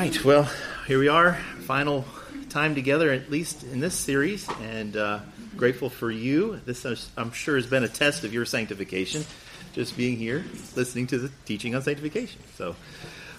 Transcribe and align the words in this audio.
right. 0.00 0.24
Well, 0.24 0.50
here 0.86 0.98
we 0.98 1.08
are, 1.08 1.34
final 1.66 2.06
time 2.48 2.74
together, 2.74 3.10
at 3.10 3.30
least 3.30 3.64
in 3.64 3.80
this 3.80 3.94
series, 3.94 4.48
and 4.62 4.96
uh, 4.96 5.20
grateful 5.58 5.90
for 5.90 6.10
you. 6.10 6.58
This, 6.64 6.86
I'm 7.18 7.32
sure, 7.32 7.56
has 7.56 7.66
been 7.66 7.84
a 7.84 7.88
test 7.88 8.24
of 8.24 8.32
your 8.32 8.46
sanctification, 8.46 9.26
just 9.74 9.98
being 9.98 10.16
here, 10.16 10.42
listening 10.74 11.06
to 11.08 11.18
the 11.18 11.30
teaching 11.44 11.74
on 11.74 11.82
sanctification. 11.82 12.40
So, 12.54 12.76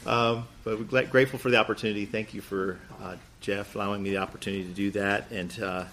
um, 0.05 0.47
but 0.63 0.78
we're 0.78 1.05
grateful 1.08 1.39
for 1.39 1.50
the 1.50 1.57
opportunity. 1.57 2.05
Thank 2.05 2.36
you 2.36 2.42
for 2.42 2.78
uh, 3.02 3.16
Jeff 3.39 3.73
allowing 3.73 4.04
me 4.04 4.12
the 4.12 4.18
opportunity 4.18 4.64
to 4.64 4.70
do 4.70 4.91
that, 4.91 5.32
and 5.32 5.64
uh, 5.64 5.86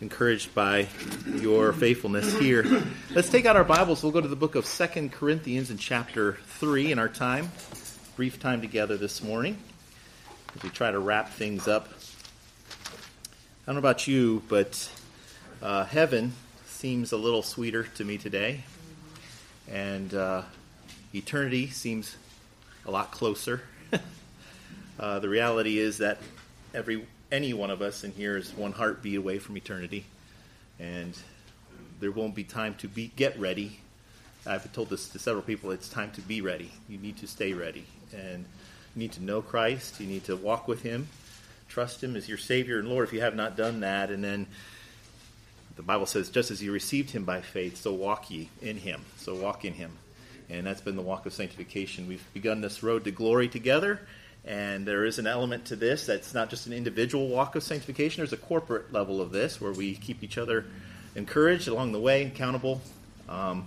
encouraged 0.00 0.54
by 0.54 0.86
your 1.26 1.72
faithfulness 1.72 2.38
here. 2.38 2.84
Let's 3.10 3.30
take 3.30 3.46
out 3.46 3.56
our 3.56 3.64
Bibles. 3.64 4.04
We'll 4.04 4.12
go 4.12 4.20
to 4.20 4.28
the 4.28 4.36
book 4.36 4.54
of 4.54 4.64
Second 4.64 5.10
Corinthians 5.10 5.72
in 5.72 5.78
chapter 5.78 6.34
three 6.60 6.92
in 6.92 7.00
our 7.00 7.08
time, 7.08 7.50
brief 8.14 8.38
time 8.38 8.60
together 8.60 8.96
this 8.96 9.20
morning 9.20 9.58
as 10.54 10.62
we 10.62 10.70
try 10.70 10.90
to 10.90 10.98
wrap 10.98 11.30
things 11.30 11.66
up. 11.66 11.88
I 11.90 13.66
don't 13.66 13.76
know 13.76 13.80
about 13.80 14.06
you, 14.06 14.42
but 14.48 14.90
uh, 15.62 15.84
heaven 15.84 16.32
seems 16.66 17.12
a 17.12 17.16
little 17.16 17.42
sweeter 17.42 17.84
to 17.96 18.04
me 18.04 18.18
today, 18.18 18.62
and 19.70 20.12
uh, 20.12 20.42
eternity 21.14 21.68
seems 21.68 22.16
a 22.86 22.90
lot 22.90 23.10
closer. 23.10 23.62
uh, 25.00 25.18
the 25.18 25.28
reality 25.28 25.78
is 25.78 25.98
that 25.98 26.18
every 26.74 27.06
any 27.32 27.52
one 27.52 27.70
of 27.70 27.82
us 27.82 28.04
in 28.04 28.12
here 28.12 28.36
is 28.36 28.52
one 28.52 28.72
heartbeat 28.72 29.16
away 29.16 29.38
from 29.38 29.56
eternity, 29.56 30.04
and 30.78 31.16
there 32.00 32.12
won't 32.12 32.34
be 32.34 32.44
time 32.44 32.74
to 32.76 32.88
be 32.88 33.10
get 33.16 33.38
ready. 33.38 33.80
I've 34.46 34.70
told 34.72 34.90
this 34.90 35.08
to 35.08 35.18
several 35.18 35.42
people. 35.42 35.70
It's 35.70 35.88
time 35.88 36.10
to 36.12 36.20
be 36.20 36.42
ready. 36.42 36.70
You 36.88 36.98
need 36.98 37.16
to 37.18 37.26
stay 37.26 37.54
ready, 37.54 37.86
and 38.12 38.44
you 38.94 39.00
need 39.00 39.12
to 39.12 39.22
know 39.22 39.42
Christ. 39.42 40.00
You 40.00 40.06
need 40.06 40.24
to 40.24 40.36
walk 40.36 40.68
with 40.68 40.82
Him, 40.82 41.08
trust 41.68 42.02
Him 42.02 42.16
as 42.16 42.28
your 42.28 42.38
Savior 42.38 42.78
and 42.78 42.88
Lord 42.88 43.08
if 43.08 43.12
you 43.12 43.20
have 43.20 43.34
not 43.34 43.56
done 43.56 43.80
that. 43.80 44.10
And 44.10 44.22
then 44.22 44.46
the 45.76 45.82
Bible 45.82 46.06
says, 46.06 46.28
just 46.30 46.50
as 46.50 46.62
you 46.62 46.72
received 46.72 47.10
Him 47.10 47.24
by 47.24 47.40
faith, 47.40 47.76
so 47.76 47.92
walk 47.92 48.30
ye 48.30 48.48
in 48.62 48.76
Him. 48.76 49.02
So 49.16 49.34
walk 49.34 49.64
in 49.64 49.74
Him. 49.74 49.92
And 50.48 50.66
that's 50.66 50.80
been 50.80 50.96
the 50.96 51.02
walk 51.02 51.26
of 51.26 51.32
sanctification. 51.32 52.06
We've 52.06 52.24
begun 52.34 52.60
this 52.60 52.82
road 52.82 53.04
to 53.04 53.10
glory 53.10 53.48
together. 53.48 54.00
And 54.44 54.86
there 54.86 55.04
is 55.04 55.18
an 55.18 55.26
element 55.26 55.64
to 55.66 55.76
this 55.76 56.06
that's 56.06 56.34
not 56.34 56.50
just 56.50 56.66
an 56.66 56.74
individual 56.74 57.28
walk 57.28 57.56
of 57.56 57.62
sanctification, 57.62 58.20
there's 58.20 58.34
a 58.34 58.36
corporate 58.36 58.92
level 58.92 59.22
of 59.22 59.32
this 59.32 59.58
where 59.58 59.72
we 59.72 59.94
keep 59.94 60.22
each 60.22 60.36
other 60.36 60.66
encouraged 61.16 61.66
along 61.66 61.92
the 61.92 62.00
way, 62.00 62.24
accountable. 62.24 62.82
Um, 63.26 63.66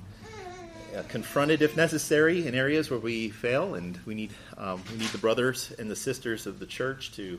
uh, 0.98 1.04
confronted 1.04 1.62
if 1.62 1.78
necessary 1.78 2.48
in 2.48 2.56
areas 2.56 2.90
where 2.90 3.00
we 3.00 3.30
fail, 3.30 3.76
and 3.76 4.00
we 4.06 4.16
need 4.16 4.32
um, 4.58 4.82
we 4.92 4.98
need 4.98 5.10
the 5.10 5.18
brothers 5.18 5.72
and 5.78 5.90
the 5.92 5.96
sisters 5.96 6.48
of 6.48 6.60
the 6.60 6.66
church 6.66 7.12
to 7.14 7.38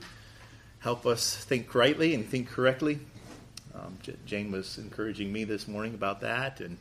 help 0.81 1.07
us 1.07 1.37
think 1.37 1.75
rightly 1.75 2.15
and 2.15 2.27
think 2.27 2.49
correctly. 2.49 3.01
Um, 3.75 3.99
J- 4.03 4.17
Jane 4.27 4.53
was 4.53 4.79
encouraging 4.79 5.33
me 5.33 5.45
this 5.45 5.67
morning 5.67 5.95
about 5.95 6.21
that 6.21 6.61
and 6.61 6.79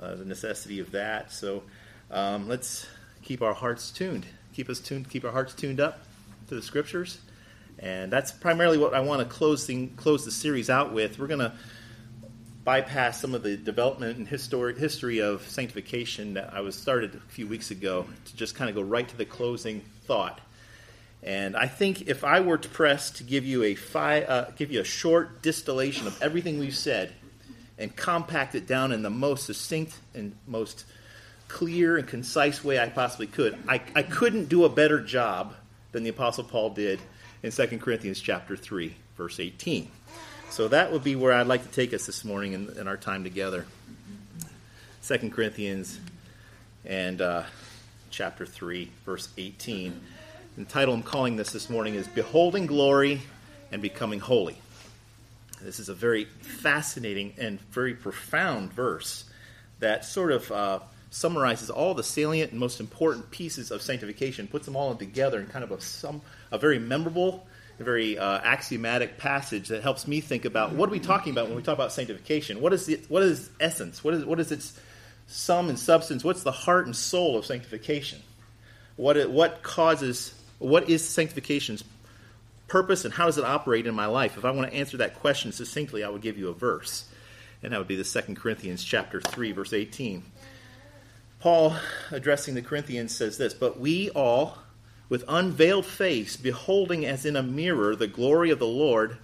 uh, 0.00 0.16
the 0.16 0.24
necessity 0.24 0.80
of 0.80 0.90
that. 0.92 1.32
So 1.32 1.62
um, 2.10 2.48
let's 2.48 2.86
keep 3.22 3.42
our 3.42 3.54
hearts 3.54 3.90
tuned, 3.90 4.26
keep 4.54 4.68
us 4.68 4.80
tuned, 4.80 5.08
keep 5.08 5.24
our 5.24 5.32
hearts 5.32 5.54
tuned 5.54 5.78
up 5.78 6.00
to 6.48 6.54
the 6.54 6.62
scriptures, 6.62 7.18
and 7.78 8.12
that's 8.12 8.32
primarily 8.32 8.78
what 8.78 8.92
I 8.92 9.00
want 9.00 9.20
to 9.20 9.26
close 9.26 9.66
thing, 9.66 9.90
close 9.96 10.24
the 10.24 10.32
series 10.32 10.68
out 10.68 10.92
with. 10.92 11.18
We're 11.18 11.28
to 11.28 11.52
bypass 12.68 13.18
some 13.18 13.34
of 13.34 13.42
the 13.42 13.56
development 13.56 14.18
and 14.18 14.28
history, 14.28 14.78
history 14.78 15.22
of 15.22 15.40
sanctification 15.48 16.34
that 16.34 16.52
I 16.52 16.60
was 16.60 16.74
started 16.74 17.14
a 17.14 17.20
few 17.32 17.46
weeks 17.46 17.70
ago 17.70 18.04
to 18.26 18.36
just 18.36 18.54
kind 18.56 18.68
of 18.68 18.76
go 18.76 18.82
right 18.82 19.08
to 19.08 19.16
the 19.16 19.24
closing 19.24 19.80
thought. 20.04 20.38
And 21.22 21.56
I 21.56 21.66
think 21.66 22.08
if 22.08 22.24
I 22.24 22.40
were 22.40 22.58
to 22.58 22.68
press 22.68 23.10
to 23.12 23.24
give 23.24 23.46
you 23.46 23.62
a 23.62 23.74
fi- 23.74 24.20
uh, 24.20 24.50
give 24.50 24.70
you 24.70 24.82
a 24.82 24.84
short 24.84 25.40
distillation 25.40 26.06
of 26.06 26.22
everything 26.22 26.58
we've 26.58 26.76
said 26.76 27.14
and 27.78 27.96
compact 27.96 28.54
it 28.54 28.66
down 28.66 28.92
in 28.92 29.00
the 29.00 29.08
most 29.08 29.46
succinct 29.46 29.96
and 30.12 30.36
most 30.46 30.84
clear 31.48 31.96
and 31.96 32.06
concise 32.06 32.62
way 32.62 32.78
I 32.78 32.90
possibly 32.90 33.28
could, 33.28 33.58
I, 33.66 33.80
I 33.94 34.02
couldn't 34.02 34.50
do 34.50 34.66
a 34.66 34.68
better 34.68 35.00
job 35.00 35.54
than 35.92 36.02
the 36.02 36.10
Apostle 36.10 36.44
Paul 36.44 36.68
did 36.74 37.00
in 37.42 37.50
2 37.50 37.78
Corinthians 37.78 38.20
chapter 38.20 38.58
3, 38.58 38.94
verse 39.16 39.40
18. 39.40 39.90
So 40.50 40.66
that 40.68 40.92
would 40.92 41.04
be 41.04 41.14
where 41.14 41.32
I'd 41.32 41.46
like 41.46 41.62
to 41.62 41.68
take 41.68 41.94
us 41.94 42.06
this 42.06 42.24
morning 42.24 42.52
in, 42.52 42.78
in 42.78 42.88
our 42.88 42.96
time 42.96 43.22
together. 43.22 43.66
Second 45.02 45.32
Corinthians 45.32 46.00
and 46.84 47.20
uh, 47.20 47.44
chapter 48.10 48.44
3, 48.44 48.90
verse 49.04 49.28
18. 49.36 50.00
the 50.56 50.64
title 50.64 50.94
I'm 50.94 51.02
calling 51.02 51.36
this 51.36 51.52
this 51.52 51.70
morning 51.70 51.94
is 51.94 52.08
Beholding 52.08 52.66
Glory 52.66 53.22
and 53.70 53.82
Becoming 53.82 54.20
Holy. 54.20 54.56
This 55.62 55.78
is 55.78 55.90
a 55.90 55.94
very 55.94 56.24
fascinating 56.24 57.34
and 57.38 57.60
very 57.70 57.94
profound 57.94 58.72
verse 58.72 59.24
that 59.80 60.04
sort 60.04 60.32
of 60.32 60.50
uh, 60.50 60.78
summarizes 61.10 61.70
all 61.70 61.94
the 61.94 62.02
salient 62.02 62.52
and 62.52 62.58
most 62.58 62.80
important 62.80 63.30
pieces 63.30 63.70
of 63.70 63.82
sanctification, 63.82 64.48
puts 64.48 64.64
them 64.64 64.76
all 64.76 64.94
together 64.94 65.40
in 65.40 65.46
kind 65.46 65.62
of 65.62 65.70
a, 65.70 65.80
some, 65.80 66.20
a 66.50 66.58
very 66.58 66.78
memorable 66.78 67.46
a 67.78 67.84
very 67.84 68.18
uh, 68.18 68.40
axiomatic 68.42 69.18
passage 69.18 69.68
that 69.68 69.82
helps 69.82 70.06
me 70.06 70.20
think 70.20 70.44
about 70.44 70.72
what 70.72 70.88
are 70.88 70.92
we 70.92 71.00
talking 71.00 71.32
about 71.32 71.46
when 71.46 71.56
we 71.56 71.62
talk 71.62 71.74
about 71.74 71.92
sanctification? 71.92 72.60
What 72.60 72.72
is 72.72 72.86
the, 72.86 73.00
what 73.08 73.22
is 73.22 73.50
essence? 73.60 74.02
What 74.02 74.14
is 74.14 74.24
what 74.24 74.40
is 74.40 74.50
its 74.50 74.78
sum 75.26 75.68
and 75.68 75.78
substance? 75.78 76.24
What's 76.24 76.42
the 76.42 76.52
heart 76.52 76.86
and 76.86 76.96
soul 76.96 77.36
of 77.36 77.46
sanctification? 77.46 78.20
What 78.96 79.16
it, 79.16 79.30
what 79.30 79.62
causes 79.62 80.34
what 80.58 80.90
is 80.90 81.08
sanctification's 81.08 81.84
purpose 82.66 83.04
and 83.04 83.14
how 83.14 83.26
does 83.26 83.38
it 83.38 83.44
operate 83.44 83.86
in 83.86 83.94
my 83.94 84.06
life? 84.06 84.36
If 84.36 84.44
I 84.44 84.50
want 84.50 84.70
to 84.70 84.76
answer 84.76 84.96
that 84.96 85.20
question 85.20 85.52
succinctly, 85.52 86.02
I 86.02 86.08
would 86.08 86.22
give 86.22 86.36
you 86.36 86.48
a 86.48 86.54
verse, 86.54 87.08
and 87.62 87.72
that 87.72 87.78
would 87.78 87.88
be 87.88 87.96
the 87.96 88.04
Second 88.04 88.36
Corinthians 88.36 88.82
chapter 88.82 89.20
three, 89.20 89.52
verse 89.52 89.72
eighteen. 89.72 90.24
Paul, 91.40 91.76
addressing 92.10 92.54
the 92.56 92.62
Corinthians, 92.62 93.14
says 93.14 93.38
this: 93.38 93.54
"But 93.54 93.78
we 93.78 94.10
all." 94.10 94.58
With 95.08 95.24
unveiled 95.28 95.86
face, 95.86 96.36
beholding 96.36 97.04
as 97.06 97.24
in 97.24 97.36
a 97.36 97.42
mirror 97.42 97.96
the 97.96 98.06
glory 98.06 98.50
of 98.50 98.58
the 98.58 98.66
Lord, 98.66 99.18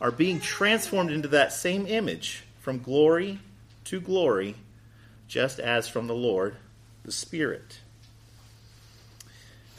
are 0.00 0.10
being 0.10 0.40
transformed 0.40 1.10
into 1.10 1.28
that 1.28 1.52
same 1.52 1.86
image 1.86 2.44
from 2.60 2.80
glory 2.80 3.38
to 3.84 4.00
glory, 4.00 4.56
just 5.28 5.58
as 5.58 5.88
from 5.88 6.06
the 6.06 6.14
Lord, 6.14 6.56
the 7.04 7.12
Spirit. 7.12 7.78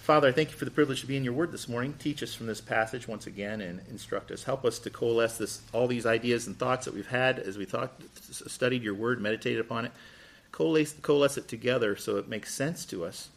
Father, 0.01 0.27
I 0.27 0.31
thank 0.33 0.51
you 0.51 0.57
for 0.57 0.65
the 0.65 0.71
privilege 0.71 0.99
to 0.99 1.07
be 1.07 1.15
in 1.15 1.23
your 1.23 1.33
word 1.33 1.53
this 1.53 1.69
morning. 1.69 1.93
Teach 1.97 2.21
us 2.23 2.33
from 2.33 2.47
this 2.47 2.59
passage 2.59 3.07
once 3.07 3.25
again 3.25 3.61
and 3.61 3.79
instruct 3.89 4.31
us. 4.31 4.43
Help 4.43 4.65
us 4.65 4.79
to 4.79 4.89
coalesce 4.89 5.37
this, 5.37 5.61
all 5.71 5.87
these 5.87 6.05
ideas 6.05 6.45
and 6.45 6.59
thoughts 6.59 6.85
that 6.85 6.93
we've 6.93 7.07
had 7.07 7.39
as 7.39 7.57
we 7.57 7.63
thought, 7.63 7.93
studied 8.19 8.83
your 8.83 8.95
word, 8.95 9.21
meditated 9.21 9.61
upon 9.61 9.85
it. 9.85 9.93
Coalesce, 10.51 10.93
coalesce 11.01 11.37
it 11.37 11.47
together 11.47 11.95
so 11.95 12.17
it 12.17 12.27
makes 12.27 12.53
sense 12.53 12.83
to 12.85 13.05
us 13.05 13.29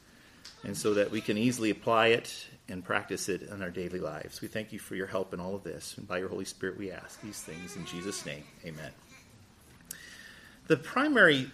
and 0.67 0.77
so 0.77 0.95
that 0.95 1.13
we 1.13 1.21
can 1.21 1.39
easily 1.39 1.71
apply 1.71 2.09
it 2.09 2.45
and 2.69 2.85
practice 2.85 3.29
it 3.29 3.43
in 3.43 3.63
our 3.63 3.71
daily 3.71 4.01
lives. 4.01 4.41
We 4.41 4.49
thank 4.49 4.73
you 4.73 4.81
for 4.81 4.97
your 4.97 5.07
help 5.07 5.33
in 5.33 5.39
all 5.39 5.55
of 5.55 5.63
this. 5.63 5.97
And 5.97 6.09
by 6.09 6.19
your 6.19 6.29
Holy 6.29 6.45
Spirit, 6.45 6.77
we 6.77 6.91
ask 6.91 7.21
these 7.23 7.41
things 7.41 7.77
in 7.77 7.87
Jesus' 7.87 8.27
name. 8.27 8.43
Amen. 8.65 8.91
The 10.67 10.77
primary 10.77 11.49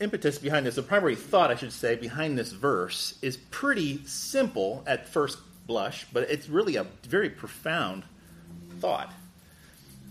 impetus 0.00 0.38
behind 0.38 0.66
this, 0.66 0.74
the 0.74 0.82
primary 0.82 1.14
thought, 1.14 1.52
I 1.52 1.54
should 1.54 1.72
say, 1.72 1.94
behind 1.94 2.36
this 2.36 2.50
verse 2.50 3.16
is 3.22 3.36
pretty 3.36 4.04
simple 4.04 4.82
at 4.84 5.08
first 5.08 5.38
blush, 5.68 6.04
but 6.12 6.28
it's 6.28 6.48
really 6.48 6.74
a 6.74 6.86
very 7.04 7.30
profound 7.30 8.02
thought. 8.80 9.12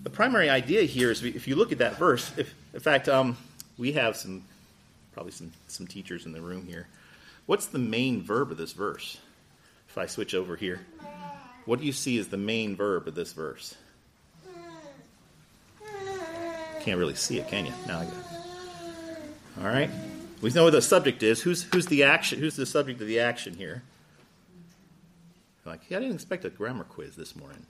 The 0.04 0.10
primary 0.10 0.50
idea 0.50 0.84
here 0.84 1.12
is 1.12 1.22
if 1.22 1.46
you 1.46 1.58
look 1.58 1.74
at 1.74 1.80
that 1.80 1.98
verse, 1.98 2.32
if, 2.38 2.54
in 2.74 2.80
fact, 2.80 3.10
um, 3.10 3.36
we 3.78 3.92
have 3.92 4.16
some, 4.16 4.46
probably 5.12 5.34
some, 5.34 5.52
some 5.68 5.88
teachers 5.88 6.26
in 6.26 6.32
the 6.32 6.42
room 6.42 6.66
here. 6.66 6.88
What's 7.46 7.68
the 7.68 7.80
main 7.80 8.22
verb 8.22 8.52
of 8.52 8.58
this 8.58 8.74
verse? 8.74 9.18
If 9.88 9.98
I 9.98 10.08
switch 10.08 10.34
over 10.34 10.56
here, 10.56 10.86
what 11.66 11.80
do 11.80 11.86
you 11.86 11.92
see 11.92 12.18
as 12.20 12.28
the 12.28 12.38
main 12.38 12.76
verb 12.76 13.08
of 13.08 13.16
this 13.16 13.34
verse? 13.34 13.76
Can't 16.82 17.00
really 17.00 17.16
see 17.16 17.40
it, 17.40 17.48
can 17.48 17.66
you? 17.66 17.74
Now 17.88 18.00
I 18.00 18.06
got 18.06 18.14
it. 18.14 18.36
All 19.60 19.68
right. 19.68 19.90
We 20.42 20.52
know 20.52 20.66
what 20.66 20.72
the 20.72 20.82
subject 20.82 21.24
is. 21.24 21.42
Who's 21.42 21.64
who's 21.64 21.88
the 21.88 22.04
action? 22.04 22.40
Who's 22.40 22.56
the 22.56 22.66
subject 22.66 23.02
of 23.02 23.08
the 23.08 23.20
action 23.20 23.56
here? 23.56 23.84
Like, 25.66 25.82
I 25.90 25.96
didn't 25.96 26.14
expect 26.14 26.46
a 26.46 26.50
grammar 26.50 26.84
quiz 26.84 27.16
this 27.16 27.36
morning. 27.36 27.66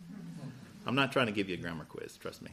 I'm 0.86 0.96
not 0.96 1.12
trying 1.14 1.28
to 1.28 1.32
give 1.32 1.48
you 1.48 1.56
a 1.56 1.58
grammar 1.58 1.86
quiz. 1.86 2.18
Trust 2.18 2.42
me. 2.42 2.52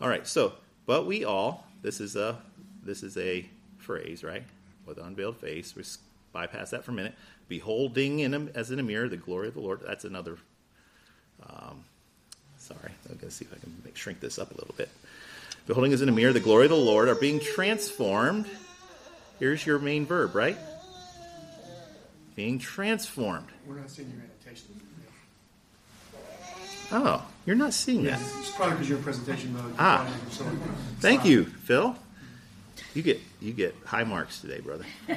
All 0.00 0.08
right. 0.08 0.26
So, 0.26 0.54
but 0.86 1.06
we 1.06 1.24
all. 1.24 1.66
This 1.82 2.00
is 2.00 2.16
a 2.16 2.38
this 2.82 3.02
is 3.02 3.16
a 3.16 3.46
phrase, 3.78 4.24
right? 4.24 4.42
With 4.86 4.98
unveiled 4.98 5.36
face 5.36 5.76
bypass 6.34 6.70
that 6.70 6.84
for 6.84 6.90
a 6.90 6.94
minute. 6.94 7.14
Beholding 7.48 8.18
in 8.18 8.34
a, 8.34 8.46
as 8.54 8.70
in 8.70 8.78
a 8.78 8.82
mirror 8.82 9.08
the 9.08 9.16
glory 9.16 9.48
of 9.48 9.54
the 9.54 9.60
Lord. 9.60 9.80
That's 9.86 10.04
another. 10.04 10.36
Um, 11.48 11.84
sorry, 12.58 12.90
I'm 13.08 13.16
going 13.16 13.20
to 13.20 13.30
see 13.30 13.46
if 13.46 13.54
I 13.54 13.58
can 13.58 13.74
make, 13.84 13.96
shrink 13.96 14.20
this 14.20 14.38
up 14.38 14.50
a 14.50 14.54
little 14.54 14.74
bit. 14.76 14.90
Beholding 15.66 15.94
as 15.94 16.02
in 16.02 16.10
a 16.10 16.12
mirror 16.12 16.34
the 16.34 16.40
glory 16.40 16.66
of 16.66 16.70
the 16.70 16.76
Lord 16.76 17.08
are 17.08 17.14
being 17.14 17.40
transformed. 17.40 18.46
Here's 19.38 19.64
your 19.64 19.78
main 19.78 20.04
verb, 20.04 20.34
right? 20.34 20.58
Being 22.36 22.58
transformed. 22.58 23.46
We're 23.66 23.76
not 23.76 23.90
seeing 23.90 24.10
your 24.10 24.20
annotation. 24.20 24.80
Oh, 26.92 27.24
you're 27.46 27.56
not 27.56 27.72
seeing 27.72 28.04
that. 28.04 28.20
It's 28.20 28.50
probably 28.52 28.74
because 28.74 28.88
you're 28.88 28.98
in 28.98 29.04
presentation 29.04 29.52
mode. 29.52 29.74
Ah. 29.78 30.06
Thank 31.00 31.24
you, 31.24 31.44
Phil. 31.44 31.96
You 32.94 33.02
get 33.02 33.20
you 33.40 33.52
get 33.52 33.74
high 33.84 34.04
marks 34.04 34.40
today, 34.40 34.60
brother. 34.60 34.84
the 35.08 35.16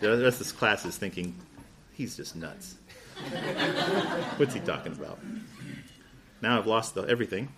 rest 0.00 0.34
of 0.34 0.38
this 0.38 0.52
class 0.52 0.84
is 0.84 0.96
thinking 0.96 1.34
he's 1.94 2.16
just 2.16 2.36
nuts. 2.36 2.76
What's 4.36 4.52
he 4.54 4.60
talking 4.60 4.92
about? 4.92 5.18
Now 6.42 6.58
I've 6.58 6.66
lost 6.66 6.94
the, 6.94 7.02
everything. 7.02 7.48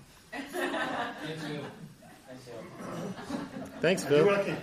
Thanks, 3.81 4.03
Do 4.05 4.09
Phil. 4.09 4.27
what 4.27 4.41
I 4.41 4.45
can. 4.45 4.59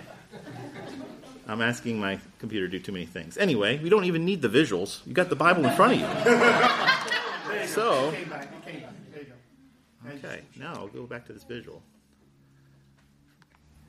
I'm 1.46 1.60
asking 1.60 2.00
my 2.00 2.18
computer 2.38 2.66
to 2.66 2.78
do 2.78 2.82
too 2.82 2.92
many 2.92 3.04
things. 3.06 3.36
Anyway, 3.36 3.78
we 3.78 3.90
don't 3.90 4.04
even 4.04 4.24
need 4.24 4.40
the 4.40 4.48
visuals. 4.48 5.06
You 5.06 5.12
got 5.12 5.28
the 5.28 5.36
Bible 5.36 5.66
in 5.66 5.76
front 5.76 5.92
of 5.94 6.00
you. 6.00 6.06
So- 7.66 7.82
go. 7.82 8.08
It 8.10 8.14
came 8.16 8.28
back. 8.30 8.44
It 8.44 8.72
came 8.72 8.80
back. 8.82 8.92
There 9.12 9.20
you 9.22 9.26
go. 9.26 9.34
Thank 10.08 10.22
you. 10.22 10.28
Okay, 10.28 10.40
now 10.58 10.74
I'll 10.74 10.88
go 10.88 11.04
back 11.06 11.26
to 11.26 11.32
this 11.34 11.44
visual. 11.44 11.82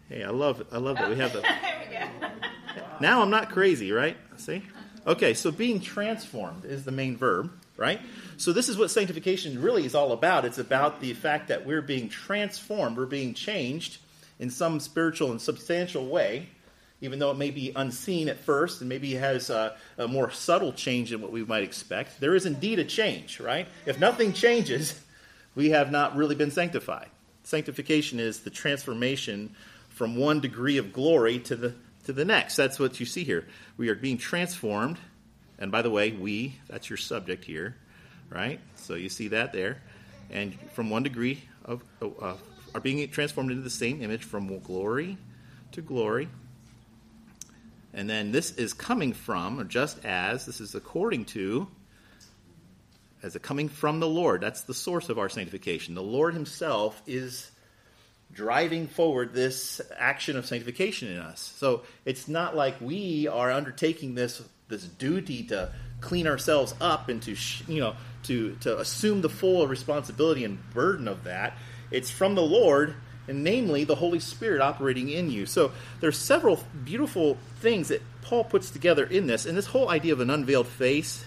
Hey, 0.10 0.24
I 0.24 0.30
love 0.30 0.64
I 0.72 0.78
love 0.78 0.98
that 0.98 1.10
we 1.10 1.16
have 1.16 1.34
the. 1.34 1.42
there 1.42 1.84
we 1.90 2.80
go. 2.80 2.86
Now 3.00 3.22
I'm 3.22 3.30
not 3.30 3.50
crazy, 3.50 3.92
right? 3.92 4.18
See? 4.38 4.62
Okay, 5.08 5.34
so 5.34 5.52
being 5.52 5.80
transformed 5.80 6.66
is 6.66 6.84
the 6.84 6.92
main 6.92 7.18
verb, 7.18 7.52
right? 7.78 8.00
So 8.38 8.54
this 8.54 8.70
is 8.70 8.78
what 8.78 8.90
sanctification 8.90 9.62
really 9.62 9.86
is 9.86 9.94
all 9.94 10.12
about. 10.12 10.46
It's 10.46 10.58
about 10.58 11.02
the 11.02 11.14
fact 11.14 11.48
that 11.50 11.66
we're 11.66 11.82
being 11.82 12.10
transformed, 12.10 12.98
we're 12.98 13.06
being 13.06 13.34
changed 13.34 14.00
in 14.40 14.50
some 14.50 14.80
spiritual 14.80 15.32
and 15.32 15.42
substantial 15.42 16.08
way, 16.08 16.50
even 17.02 17.20
though 17.20 17.32
it 17.32 17.38
may 17.38 17.52
be 17.52 17.72
unseen 17.76 18.30
at 18.30 18.40
first 18.40 18.82
and 18.82 18.90
maybe 18.90 19.14
has 19.14 19.50
a, 19.50 19.76
a 19.98 20.08
more 20.08 20.32
subtle 20.32 20.74
change 20.74 21.12
than 21.12 21.22
what 21.22 21.32
we 21.32 21.44
might 21.46 21.64
expect. 21.64 22.20
There 22.20 22.36
is 22.36 22.46
indeed 22.46 22.80
a 22.80 22.84
change, 22.84 23.40
right? 23.40 23.68
If 23.86 24.00
nothing 24.00 24.34
changes, 24.34 25.00
we 25.56 25.70
have 25.70 25.92
not 25.92 26.16
really 26.16 26.36
been 26.36 26.52
sanctified. 26.52 27.10
Sanctification 27.44 28.20
is 28.20 28.40
the 28.40 28.50
transformation 28.50 29.56
from 29.96 30.16
one 30.16 30.42
degree 30.42 30.78
of 30.78 30.94
glory 30.94 31.40
to 31.40 31.56
the 31.56 31.74
to 32.04 32.14
the 32.14 32.26
next. 32.26 32.56
That's 32.56 32.78
what 32.80 33.00
you 33.00 33.06
see 33.06 33.24
here. 33.24 33.48
We 33.78 33.90
are 33.90 33.96
being 33.96 34.18
transformed, 34.18 34.98
and 35.58 35.72
by 35.72 35.82
the 35.82 35.90
way, 35.90 36.12
we 36.12 36.56
that's 36.68 36.90
your 36.90 36.98
subject 36.98 37.44
here, 37.46 37.76
right? 38.30 38.60
So 38.76 38.94
you 38.94 39.10
see 39.10 39.30
that 39.30 39.54
there, 39.54 39.82
and 40.30 40.54
from 40.72 40.90
one 40.90 41.04
degree 41.04 41.42
of 41.64 41.84
uh, 42.02 42.36
are 42.76 42.82
being 42.82 43.10
transformed 43.10 43.52
into 43.52 43.64
the 43.64 43.70
same 43.70 44.04
image 44.04 44.24
from 44.24 44.60
glory 44.60 45.18
to 45.72 45.82
glory. 45.82 46.28
And 47.94 48.10
then 48.10 48.34
this 48.34 48.52
is 48.52 48.74
coming 48.74 49.14
from, 49.14 49.58
or 49.58 49.64
just 49.64 50.04
as, 50.04 50.46
this 50.46 50.60
is 50.60 50.76
according 50.76 51.26
to, 51.26 51.68
as 53.24 53.38
a 53.38 53.40
coming 53.40 53.70
from 53.70 54.02
the 54.02 54.08
Lord. 54.08 54.42
That's 54.42 54.64
the 54.64 54.74
source 54.74 55.08
of 55.08 55.18
our 55.18 55.30
sanctification. 55.30 55.96
The 55.96 56.04
Lord 56.04 56.34
Himself 56.34 57.02
is 57.08 57.50
driving 58.32 58.88
forward 58.88 59.34
this 59.34 59.82
action 59.98 60.36
of 60.36 60.46
sanctification 60.46 61.10
in 61.10 61.18
us. 61.18 61.54
So 61.58 61.84
it's 62.04 62.28
not 62.28 62.56
like 62.56 62.80
we 62.82 63.28
are 63.28 63.52
undertaking 63.52 64.16
this 64.16 64.42
this 64.68 64.84
duty 64.84 65.44
to 65.44 65.72
clean 66.02 66.28
ourselves 66.28 66.74
up 66.82 67.08
and 67.08 67.22
to 67.22 67.36
you 67.68 67.80
know 67.80 67.96
to 68.24 68.56
to 68.62 68.80
assume 68.80 69.22
the 69.22 69.30
full 69.30 69.68
responsibility 69.68 70.44
and 70.44 70.60
burden 70.72 71.08
of 71.08 71.24
that. 71.24 71.54
It's 71.92 72.10
from 72.10 72.36
the 72.36 72.42
Lord 72.42 72.96
and 73.28 73.44
namely 73.44 73.84
the 73.84 73.96
Holy 73.96 74.20
Spirit 74.20 74.62
operating 74.62 75.10
in 75.10 75.32
you. 75.32 75.46
So 75.46 75.72
there's 76.00 76.18
several 76.18 76.60
beautiful 76.84 77.38
things 77.60 77.88
that 77.88 78.02
Paul 78.22 78.44
puts 78.44 78.70
together 78.70 79.04
in 79.04 79.28
this, 79.28 79.46
and 79.46 79.58
this 79.58 79.68
whole 79.68 79.90
idea 79.90 80.14
of 80.14 80.20
an 80.20 80.30
unveiled 80.30 80.68
face 80.68 81.26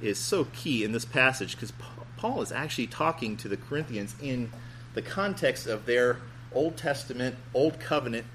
is 0.00 0.18
so 0.18 0.46
key 0.52 0.82
in 0.82 0.92
this 0.92 1.04
passage 1.04 1.52
because 1.52 1.72
Paul 2.16 2.42
is 2.42 2.52
actually 2.52 2.88
talking 2.88 3.36
to 3.38 3.48
the 3.48 3.56
Corinthians 3.56 4.14
in 4.20 4.52
the 4.94 5.02
context 5.02 5.66
of 5.66 5.86
their 5.86 6.18
Old 6.54 6.76
Testament, 6.76 7.36
Old 7.54 7.80
Covenant 7.80 8.26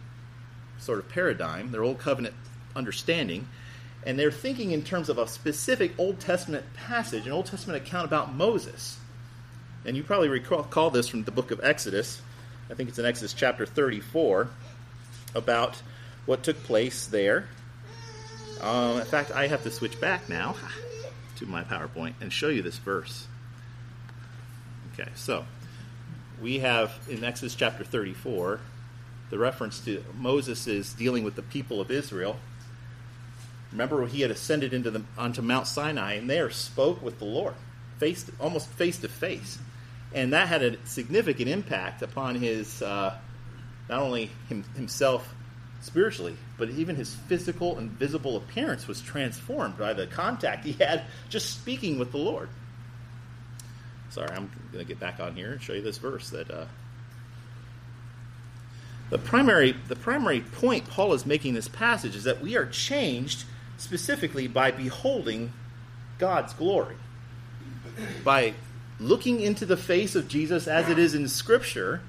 sort 0.80 1.00
of 1.00 1.10
paradigm, 1.10 1.72
their 1.72 1.84
Old 1.84 2.00
Covenant 2.00 2.36
understanding, 2.76 3.48
and 4.06 4.18
they're 4.18 4.32
thinking 4.32 4.72
in 4.72 4.84
terms 4.84 5.10
of 5.10 5.18
a 5.18 5.28
specific 5.28 5.94
Old 5.98 6.20
Testament 6.20 6.66
passage, 6.74 7.26
an 7.26 7.32
Old 7.32 7.48
Testament 7.48 7.86
account 7.86 8.06
about 8.06 8.34
Moses. 8.34 8.98
And 9.86 9.96
you 9.96 10.04
probably 10.04 10.30
recall 10.30 10.90
this 10.90 11.08
from 11.08 11.24
the 11.24 11.32
book 11.32 11.52
of 11.52 11.60
Exodus. 11.64 12.22
I 12.70 12.74
think 12.74 12.90
it's 12.90 13.00
in 13.00 13.06
Exodus 13.06 13.34
chapter 13.34 13.66
34 13.66 14.50
about 15.36 15.82
what 16.26 16.44
took 16.44 16.62
place 16.64 17.08
there. 17.08 17.48
Um, 18.62 19.00
in 19.00 19.06
fact, 19.06 19.32
I 19.32 19.48
have 19.48 19.64
to 19.64 19.72
switch 19.72 20.00
back 20.00 20.30
now 20.30 20.56
to 21.38 21.46
my 21.46 21.64
PowerPoint 21.64 22.14
and 22.22 22.34
show 22.34 22.50
you 22.50 22.62
this 22.62 22.78
verse. 22.78 23.28
Okay, 24.94 25.10
so 25.16 25.46
we 26.42 26.60
have 26.60 26.94
in 27.10 27.24
Exodus 27.24 27.56
chapter 27.56 27.84
34 27.84 28.60
the 29.30 29.38
reference 29.38 29.80
to 29.82 30.04
Moses 30.16 30.68
is 30.68 30.94
dealing 30.94 31.24
with 31.24 31.36
the 31.36 31.42
people 31.42 31.82
of 31.82 31.92
Israel. 31.92 32.38
Remember, 33.72 34.06
he 34.08 34.22
had 34.22 34.32
ascended 34.32 34.74
into 34.74 34.90
the, 34.90 35.04
onto 35.18 35.42
Mount 35.42 35.68
Sinai 35.68 36.14
and 36.14 36.30
there 36.30 36.50
spoke 36.50 37.02
with 37.02 37.20
the 37.20 37.26
Lord, 37.26 37.56
face 37.98 38.24
to, 38.24 38.32
almost 38.40 38.70
face 38.70 38.98
to 39.00 39.10
face, 39.10 39.60
and 40.14 40.32
that 40.32 40.48
had 40.48 40.64
a 40.64 40.78
significant 40.86 41.50
impact 41.50 42.02
upon 42.02 42.36
his 42.36 42.82
uh, 42.82 43.18
not 43.90 44.02
only 44.02 44.30
him, 44.48 44.64
himself 44.76 45.34
spiritually, 45.82 46.36
but 46.58 46.70
even 46.70 46.96
his 46.96 47.14
physical 47.14 47.78
and 47.78 47.92
visible 47.92 48.38
appearance 48.38 48.88
was 48.88 49.02
transformed 49.02 49.78
by 49.78 49.94
the 49.94 50.08
contact 50.08 50.66
he 50.66 50.74
had 50.74 51.04
just 51.30 51.52
speaking 51.52 52.00
with 52.00 52.12
the 52.12 52.18
Lord. 52.18 52.50
Sorry, 54.18 54.32
I'm 54.32 54.50
going 54.72 54.84
to 54.84 54.88
get 54.88 55.00
back 55.00 55.20
on 55.20 55.36
here 55.36 55.52
and 55.52 55.62
show 55.62 55.74
you 55.74 55.84
this 55.84 56.00
verse 56.00 56.32
that 56.32 56.50
uh, 56.50 56.66
the 59.12 59.20
primary 59.20 59.76
the 59.88 59.96
primary 59.96 60.42
point 60.42 60.90
Paul 60.90 61.14
is 61.14 61.24
making 61.24 61.50
in 61.50 61.56
this 61.56 61.68
passage 61.68 62.16
is 62.16 62.24
that 62.24 62.42
we 62.42 62.58
are 62.58 62.66
changed 62.66 63.44
specifically 63.78 64.48
by 64.48 64.72
beholding 64.72 65.54
God's 66.18 66.56
glory. 66.56 66.96
By 68.24 68.56
looking 69.00 69.40
into 69.40 69.68
the 69.68 69.78
face 69.78 70.16
of 70.16 70.28
Jesus 70.28 70.68
as 70.68 70.90
it 70.90 70.98
is 70.98 71.14
in 71.14 71.28
Scripture, 71.28 72.02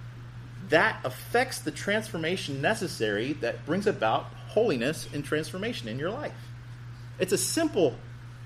that 0.71 1.01
affects 1.05 1.59
the 1.59 1.71
transformation 1.71 2.63
necessary 2.63 3.35
that 3.35 3.67
brings 3.67 3.87
about 3.87 4.33
holiness 4.49 5.07
and 5.13 5.23
transformation 5.23 5.89
in 5.89 5.99
your 5.99 6.11
life. 6.11 6.33
It's 7.19 7.35
a 7.35 7.39
simple 7.39 7.97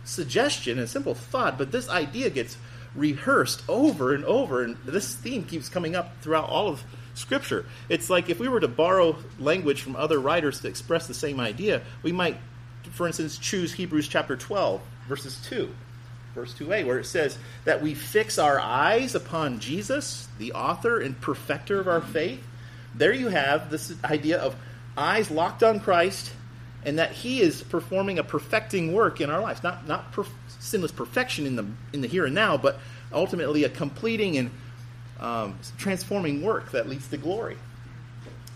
suggestion, 0.02 0.80
a 0.80 0.88
simple 0.88 1.14
thought, 1.14 1.58
but 1.58 1.70
this 1.70 1.88
idea 1.88 2.28
gets 2.28 2.56
rehearsed 2.94 3.62
over 3.68 4.14
and 4.14 4.24
over, 4.24 4.62
and 4.62 4.76
this 4.84 5.14
theme 5.14 5.44
keeps 5.44 5.68
coming 5.68 5.96
up 5.96 6.20
throughout 6.20 6.48
all 6.48 6.68
of 6.68 6.82
Scripture. 7.14 7.66
It's 7.88 8.10
like 8.10 8.30
if 8.30 8.38
we 8.38 8.48
were 8.48 8.60
to 8.60 8.68
borrow 8.68 9.16
language 9.38 9.82
from 9.82 9.96
other 9.96 10.18
writers 10.18 10.60
to 10.60 10.68
express 10.68 11.06
the 11.06 11.14
same 11.14 11.40
idea, 11.40 11.82
we 12.02 12.12
might, 12.12 12.36
for 12.90 13.06
instance, 13.06 13.38
choose 13.38 13.72
Hebrews 13.72 14.08
chapter 14.08 14.36
12, 14.36 14.80
verses 15.08 15.40
2, 15.48 15.68
verse 16.34 16.54
2a, 16.54 16.86
where 16.86 16.98
it 16.98 17.06
says 17.06 17.38
that 17.64 17.82
we 17.82 17.94
fix 17.94 18.38
our 18.38 18.58
eyes 18.58 19.14
upon 19.14 19.60
Jesus, 19.60 20.28
the 20.38 20.52
author 20.52 21.00
and 21.00 21.20
perfecter 21.20 21.80
of 21.80 21.88
our 21.88 22.00
faith. 22.00 22.42
There 22.94 23.12
you 23.12 23.28
have 23.28 23.70
this 23.70 23.94
idea 24.04 24.38
of 24.38 24.56
eyes 24.96 25.30
locked 25.30 25.62
on 25.62 25.80
Christ, 25.80 26.32
and 26.84 26.98
that 26.98 27.12
He 27.12 27.40
is 27.40 27.62
performing 27.62 28.18
a 28.18 28.24
perfecting 28.24 28.92
work 28.92 29.20
in 29.20 29.30
our 29.30 29.40
lives. 29.40 29.62
Not, 29.62 29.86
not 29.86 30.12
perf- 30.12 30.32
sinless 30.62 30.92
perfection 30.92 31.44
in 31.44 31.56
the, 31.56 31.66
in 31.92 32.00
the 32.00 32.08
here 32.08 32.24
and 32.24 32.34
now, 32.34 32.56
but 32.56 32.78
ultimately 33.12 33.64
a 33.64 33.68
completing 33.68 34.38
and 34.38 34.50
um, 35.20 35.58
transforming 35.76 36.40
work 36.40 36.70
that 36.70 36.88
leads 36.88 37.08
to 37.08 37.16
glory. 37.16 37.56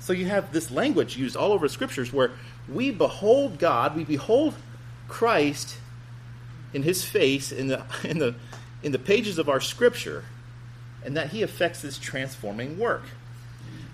So 0.01 0.13
you 0.13 0.27
have 0.27 0.53
this 0.53 0.71
language 0.71 1.17
used 1.17 1.37
all 1.37 1.53
over 1.53 1.69
scriptures 1.69 2.13
where 2.13 2.31
we 2.69 2.91
behold 2.91 3.59
God, 3.59 3.97
we 3.97 4.05
behold 4.05 4.55
Christ 5.09 5.79
in 6.73 6.83
his 6.83 7.05
face 7.05 7.51
in 7.53 7.67
the 7.67 7.85
in 8.05 8.19
the 8.19 8.35
in 8.83 8.93
the 8.93 8.99
pages 8.99 9.39
of 9.39 9.49
our 9.49 9.61
scripture, 9.61 10.25
and 11.05 11.17
that 11.17 11.31
he 11.31 11.43
affects 11.43 11.83
this 11.83 11.99
transforming 11.99 12.79
work. 12.79 13.03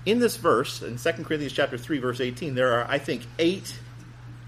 In 0.05 0.19
this 0.19 0.37
verse, 0.37 0.83
in 0.83 0.99
2 0.99 1.25
Corinthians 1.25 1.53
chapter 1.53 1.79
3, 1.79 1.99
verse 1.99 2.21
18, 2.21 2.57
there 2.57 2.73
are, 2.73 2.87
I 2.91 2.99
think, 2.99 3.23
eight 3.39 3.79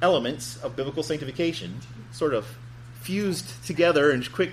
elements 0.02 0.56
of 0.56 0.74
biblical 0.74 1.04
sanctification, 1.04 1.78
sort 2.10 2.34
of 2.34 2.44
fused 3.04 3.64
together 3.66 4.10
in 4.10 4.24
quick, 4.24 4.52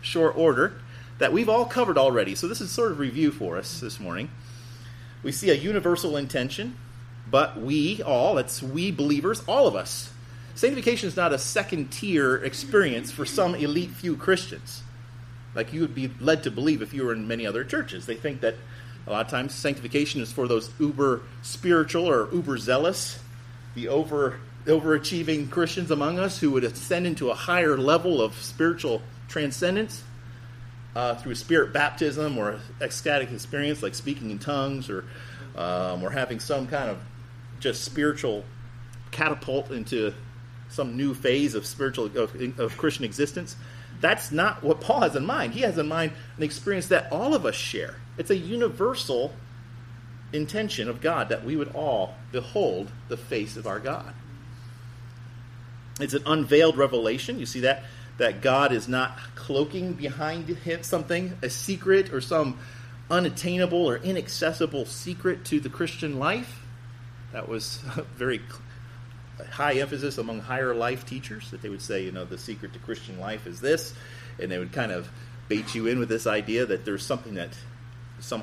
short 0.00 0.36
order 0.36 0.74
that 1.18 1.32
we've 1.32 1.48
all 1.48 1.64
covered 1.64 1.96
already. 1.96 2.34
So 2.34 2.48
this 2.48 2.60
is 2.60 2.70
sort 2.70 2.90
of 2.90 2.98
review 2.98 3.30
for 3.30 3.56
us 3.56 3.78
this 3.78 4.00
morning. 4.00 4.28
We 5.22 5.30
see 5.30 5.50
a 5.50 5.54
universal 5.54 6.16
intention, 6.16 6.76
but 7.30 7.60
we 7.60 8.02
all, 8.02 8.34
that's 8.34 8.60
we 8.60 8.90
believers, 8.90 9.40
all 9.46 9.68
of 9.68 9.76
us. 9.76 10.12
Sanctification 10.56 11.06
is 11.06 11.16
not 11.16 11.32
a 11.32 11.38
second 11.38 11.92
tier 11.92 12.36
experience 12.36 13.12
for 13.12 13.24
some 13.24 13.54
elite 13.54 13.90
few 13.90 14.16
Christians, 14.16 14.82
like 15.54 15.72
you 15.72 15.80
would 15.80 15.94
be 15.94 16.10
led 16.18 16.42
to 16.42 16.50
believe 16.50 16.82
if 16.82 16.92
you 16.92 17.04
were 17.04 17.12
in 17.12 17.28
many 17.28 17.46
other 17.46 17.62
churches. 17.62 18.06
They 18.06 18.16
think 18.16 18.40
that 18.40 18.56
a 19.06 19.10
lot 19.10 19.24
of 19.24 19.30
times 19.30 19.54
sanctification 19.54 20.20
is 20.20 20.32
for 20.32 20.48
those 20.48 20.70
uber 20.80 21.22
spiritual 21.42 22.08
or 22.08 22.28
uber 22.34 22.58
zealous, 22.58 23.20
the 23.76 23.86
over 23.86 24.40
overachieving 24.66 25.50
Christians 25.50 25.90
among 25.90 26.18
us 26.18 26.38
who 26.38 26.50
would 26.52 26.64
ascend 26.64 27.06
into 27.06 27.30
a 27.30 27.34
higher 27.34 27.76
level 27.76 28.22
of 28.22 28.34
spiritual 28.34 29.02
transcendence. 29.28 30.04
uh, 30.94 31.14
through 31.14 31.34
spirit 31.34 31.72
baptism 31.72 32.36
or 32.38 32.60
ecstatic 32.80 33.30
experience 33.32 33.82
like 33.82 33.94
speaking 33.94 34.30
in 34.30 34.38
tongues 34.38 34.90
or, 34.90 35.04
um, 35.56 36.02
or 36.02 36.10
having 36.10 36.38
some 36.38 36.66
kind 36.66 36.90
of 36.90 36.98
just 37.60 37.84
spiritual 37.84 38.44
catapult 39.10 39.70
into 39.70 40.12
some 40.68 40.96
new 40.96 41.14
phase 41.14 41.54
of 41.54 41.66
spiritual 41.66 42.06
of, 42.16 42.58
of 42.58 42.76
Christian 42.76 43.04
existence. 43.04 43.56
That's 44.00 44.32
not 44.32 44.62
what 44.62 44.80
Paul 44.80 45.02
has 45.02 45.16
in 45.16 45.24
mind. 45.24 45.54
He 45.54 45.60
has 45.60 45.78
in 45.78 45.86
mind 45.86 46.12
an 46.36 46.42
experience 46.42 46.88
that 46.88 47.10
all 47.12 47.34
of 47.34 47.46
us 47.46 47.54
share. 47.54 47.96
It's 48.18 48.30
a 48.30 48.36
universal 48.36 49.32
intention 50.32 50.88
of 50.88 51.00
God 51.00 51.28
that 51.28 51.44
we 51.44 51.56
would 51.56 51.74
all 51.74 52.14
behold 52.32 52.90
the 53.08 53.16
face 53.16 53.56
of 53.56 53.66
our 53.66 53.78
God. 53.78 54.12
It's 56.00 56.14
an 56.14 56.22
unveiled 56.26 56.76
revelation. 56.76 57.38
You 57.38 57.46
see 57.46 57.60
that 57.60 57.84
that 58.18 58.40
God 58.42 58.72
is 58.72 58.88
not 58.88 59.18
cloaking 59.34 59.94
behind 59.94 60.46
him 60.48 60.82
something, 60.82 61.36
a 61.42 61.48
secret 61.48 62.12
or 62.12 62.20
some 62.20 62.58
unattainable 63.10 63.88
or 63.88 63.96
inaccessible 63.96 64.84
secret 64.84 65.44
to 65.46 65.60
the 65.60 65.68
Christian 65.68 66.18
life. 66.18 66.62
That 67.32 67.48
was 67.48 67.78
very 68.16 68.40
high 69.50 69.74
emphasis 69.74 70.18
among 70.18 70.40
higher 70.40 70.74
life 70.74 71.06
teachers 71.06 71.50
that 71.50 71.62
they 71.62 71.68
would 71.68 71.82
say, 71.82 72.04
you 72.04 72.12
know, 72.12 72.24
the 72.24 72.38
secret 72.38 72.74
to 72.74 72.78
Christian 72.78 73.18
life 73.18 73.46
is 73.46 73.60
this, 73.60 73.94
and 74.38 74.52
they 74.52 74.58
would 74.58 74.72
kind 74.72 74.92
of 74.92 75.08
bait 75.48 75.74
you 75.74 75.86
in 75.86 75.98
with 75.98 76.08
this 76.08 76.26
idea 76.26 76.66
that 76.66 76.84
there's 76.84 77.04
something 77.04 77.34
that 77.34 77.50
some 78.20 78.42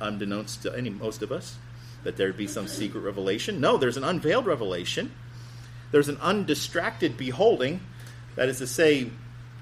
unbeknownst 0.00 0.62
to 0.62 0.76
any 0.76 0.90
most 0.90 1.22
of 1.22 1.30
us 1.30 1.56
that 2.02 2.16
there'd 2.16 2.36
be 2.36 2.46
some 2.46 2.66
secret 2.66 3.00
revelation. 3.00 3.60
No, 3.60 3.76
there's 3.76 3.96
an 3.96 4.04
unveiled 4.04 4.46
revelation. 4.46 5.12
There's 5.90 6.08
an 6.08 6.18
undistracted 6.20 7.16
beholding. 7.16 7.80
That 8.36 8.48
is 8.48 8.58
to 8.58 8.66
say, 8.66 9.10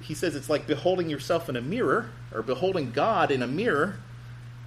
he 0.03 0.15
says 0.15 0.37
it's 0.37 0.51
like 0.51 0.67
beholding 0.67 1.09
yourself 1.09 1.49
in 1.49 1.57
a 1.57 1.61
mirror 1.61 2.11
or 2.35 2.43
beholding 2.43 2.93
God 2.93 3.31
in 3.31 3.43
a 3.43 3.47
mirror. 3.47 3.97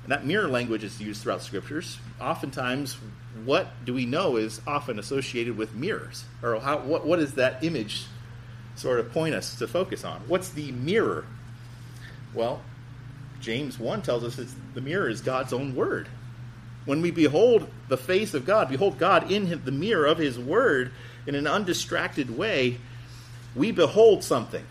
And 0.03 0.11
that 0.11 0.25
mirror 0.25 0.47
language 0.47 0.83
is 0.83 0.99
used 0.99 1.21
throughout 1.21 1.41
scriptures. 1.41 1.99
Oftentimes, 2.19 2.97
what 3.45 3.67
do 3.85 3.93
we 3.93 4.05
know 4.05 4.37
is 4.37 4.59
often 4.65 4.97
associated 4.97 5.57
with 5.57 5.75
mirrors? 5.75 6.25
Or 6.41 6.59
how, 6.59 6.79
what, 6.79 7.05
what 7.05 7.19
does 7.19 7.35
that 7.35 7.63
image 7.63 8.05
sort 8.75 8.99
of 8.99 9.11
point 9.11 9.35
us 9.35 9.55
to 9.59 9.67
focus 9.67 10.03
on? 10.03 10.21
What's 10.27 10.49
the 10.49 10.71
mirror? 10.71 11.25
Well, 12.33 12.61
James 13.39 13.79
1 13.79 14.01
tells 14.01 14.23
us 14.23 14.39
it's, 14.39 14.55
the 14.73 14.81
mirror 14.81 15.09
is 15.09 15.21
God's 15.21 15.53
own 15.53 15.75
word. 15.75 16.07
When 16.85 17.01
we 17.01 17.11
behold 17.11 17.69
the 17.89 17.97
face 17.97 18.33
of 18.33 18.45
God, 18.45 18.69
behold 18.69 18.97
God 18.97 19.31
in 19.31 19.61
the 19.63 19.71
mirror 19.71 20.05
of 20.05 20.17
his 20.17 20.39
word 20.39 20.91
in 21.27 21.35
an 21.35 21.47
undistracted 21.47 22.35
way, 22.37 22.77
we 23.55 23.71
behold 23.71 24.23
something. 24.23 24.65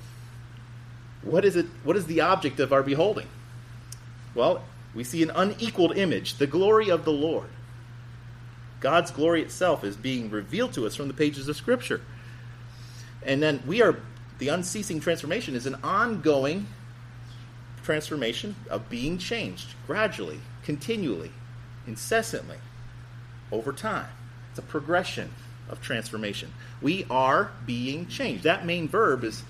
What 1.23 1.45
is 1.45 1.57
it? 1.57 1.66
What 1.85 1.97
is 1.97 2.07
the 2.07 2.23
object 2.23 2.61
of 2.61 2.73
our 2.73 2.83
beholding? 2.83 3.28
Well, 4.35 4.64
we 4.95 5.04
see 5.04 5.23
an 5.23 5.30
unequaled 5.30 5.97
image, 5.97 6.35
the 6.35 6.47
glory 6.47 6.90
of 6.90 7.04
the 7.04 7.12
Lord. 7.12 7.49
God's 8.80 9.11
glory 9.11 9.42
itself 9.42 9.85
is 9.85 9.97
being 9.97 10.30
revealed 10.30 10.73
to 10.75 10.87
us 10.87 10.97
from 10.97 11.09
the 11.09 11.14
pages 11.14 11.49
of 11.49 11.57
Scripture. 11.57 12.00
And 13.23 13.42
then 13.42 13.62
we 13.66 13.83
are, 13.83 14.00
the 14.38 14.49
unceasing 14.49 15.00
transformation 15.00 15.54
is 15.54 15.66
an 15.66 15.76
ongoing 15.85 16.66
transformation 17.83 18.57
of 18.71 18.88
being 18.88 19.19
changed 19.19 19.75
gradually, 19.87 20.40
continually, 20.64 21.30
incessantly, 21.87 22.57
over 23.52 23.73
time. 23.73 24.09
It's 24.50 24.59
a 24.59 24.62
progression 24.62 25.30
of 25.70 25.80
transformation. 25.80 26.52
We 26.82 27.06
are 27.08 27.50
being 27.64 28.06
changed. 28.08 28.44
That 28.44 28.66
main 28.66 28.88
verb 28.88 29.24
is 29.24 29.42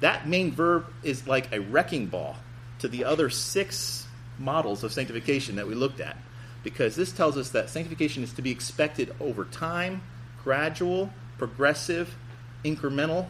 that 0.00 0.28
main 0.28 0.52
verb 0.52 0.86
is 1.02 1.26
like 1.26 1.52
a 1.52 1.60
wrecking 1.60 2.06
ball 2.06 2.36
to 2.80 2.88
the 2.88 3.04
other 3.04 3.30
six 3.30 4.06
models 4.38 4.84
of 4.84 4.92
sanctification 4.92 5.56
that 5.56 5.66
we 5.66 5.74
looked 5.74 6.00
at. 6.00 6.16
Because 6.62 6.94
this 6.94 7.12
tells 7.12 7.36
us 7.36 7.50
that 7.50 7.70
sanctification 7.70 8.22
is 8.22 8.32
to 8.34 8.42
be 8.42 8.50
expected 8.50 9.14
over 9.20 9.44
time, 9.44 10.02
gradual, 10.44 11.10
progressive, 11.38 12.14
incremental. 12.64 13.26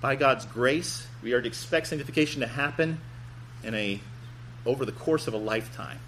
By 0.00 0.14
God's 0.14 0.46
grace, 0.46 1.06
we 1.22 1.32
are 1.32 1.42
to 1.42 1.48
expect 1.48 1.88
sanctification 1.88 2.40
to 2.40 2.46
happen 2.46 3.00
in 3.64 3.74
a 3.74 4.00
over 4.64 4.84
the 4.84 4.92
course 4.92 5.26
of 5.26 5.34
a 5.34 5.38
lifetime. 5.38 5.98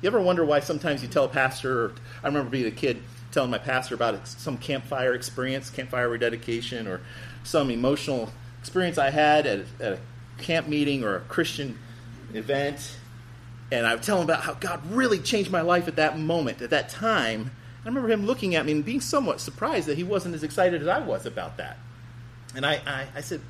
You 0.00 0.08
ever 0.08 0.20
wonder 0.20 0.44
why 0.44 0.60
sometimes 0.60 1.02
you 1.02 1.08
tell 1.08 1.24
a 1.24 1.28
pastor, 1.28 1.86
or 1.86 1.92
I 2.22 2.26
remember 2.26 2.50
being 2.50 2.66
a 2.66 2.70
kid 2.70 3.02
telling 3.34 3.50
my 3.50 3.58
pastor 3.58 3.94
about 3.94 4.26
some 4.26 4.56
campfire 4.56 5.12
experience, 5.12 5.68
campfire 5.68 6.08
rededication, 6.08 6.86
or 6.86 7.00
some 7.42 7.70
emotional 7.70 8.30
experience 8.60 8.96
I 8.96 9.10
had 9.10 9.46
at, 9.46 9.60
at 9.80 9.92
a 9.92 9.98
camp 10.38 10.68
meeting 10.68 11.04
or 11.04 11.16
a 11.16 11.20
Christian 11.20 11.78
event. 12.32 12.96
And 13.72 13.86
I 13.86 13.94
would 13.94 14.02
tell 14.02 14.18
him 14.18 14.24
about 14.24 14.42
how 14.42 14.54
God 14.54 14.80
really 14.90 15.18
changed 15.18 15.50
my 15.50 15.62
life 15.62 15.88
at 15.88 15.96
that 15.96 16.18
moment, 16.18 16.62
at 16.62 16.70
that 16.70 16.88
time. 16.88 17.50
I 17.84 17.88
remember 17.88 18.08
him 18.08 18.24
looking 18.24 18.54
at 18.54 18.64
me 18.64 18.72
and 18.72 18.84
being 18.84 19.00
somewhat 19.00 19.40
surprised 19.40 19.88
that 19.88 19.96
he 19.96 20.04
wasn't 20.04 20.34
as 20.34 20.42
excited 20.42 20.80
as 20.80 20.88
I 20.88 21.00
was 21.00 21.26
about 21.26 21.56
that. 21.56 21.76
And 22.54 22.64
I, 22.64 22.80
I, 22.86 23.06
I 23.16 23.20
said, 23.20 23.40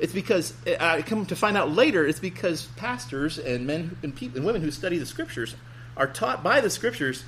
it's 0.00 0.12
because 0.12 0.54
I 0.80 1.02
come 1.02 1.24
to 1.26 1.36
find 1.36 1.56
out 1.56 1.70
later. 1.70 2.06
It's 2.06 2.18
because 2.18 2.66
pastors 2.76 3.38
and 3.38 3.66
men 3.66 3.96
and, 4.02 4.14
people, 4.14 4.38
and 4.38 4.46
women 4.46 4.62
who 4.62 4.70
study 4.70 4.98
the 4.98 5.06
scriptures 5.06 5.54
are 5.96 6.06
taught 6.06 6.42
by 6.42 6.60
the 6.60 6.70
scriptures 6.70 7.24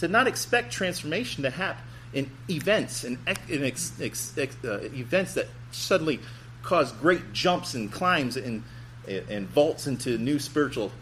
to 0.00 0.08
not 0.08 0.26
expect 0.26 0.72
transformation 0.72 1.42
to 1.44 1.50
happen 1.50 1.84
in 2.12 2.30
events 2.48 3.04
and 3.04 3.18
in 3.48 3.64
ex, 3.64 3.92
ex, 4.00 4.36
ex, 4.36 4.56
uh, 4.64 4.80
events 4.92 5.34
that 5.34 5.46
suddenly 5.70 6.18
cause 6.62 6.92
great 6.92 7.32
jumps 7.32 7.74
and 7.74 7.92
climbs 7.92 8.36
and 8.36 8.62
and 9.06 9.48
vaults 9.48 9.86
into 9.86 10.18
new 10.18 10.38
spiritual 10.38 10.92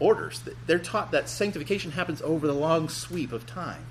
orders. 0.00 0.42
They're 0.66 0.78
taught 0.78 1.12
that 1.12 1.28
sanctification 1.28 1.92
happens 1.92 2.20
over 2.22 2.46
the 2.46 2.54
long 2.54 2.88
sweep 2.88 3.32
of 3.32 3.46
time 3.46 3.84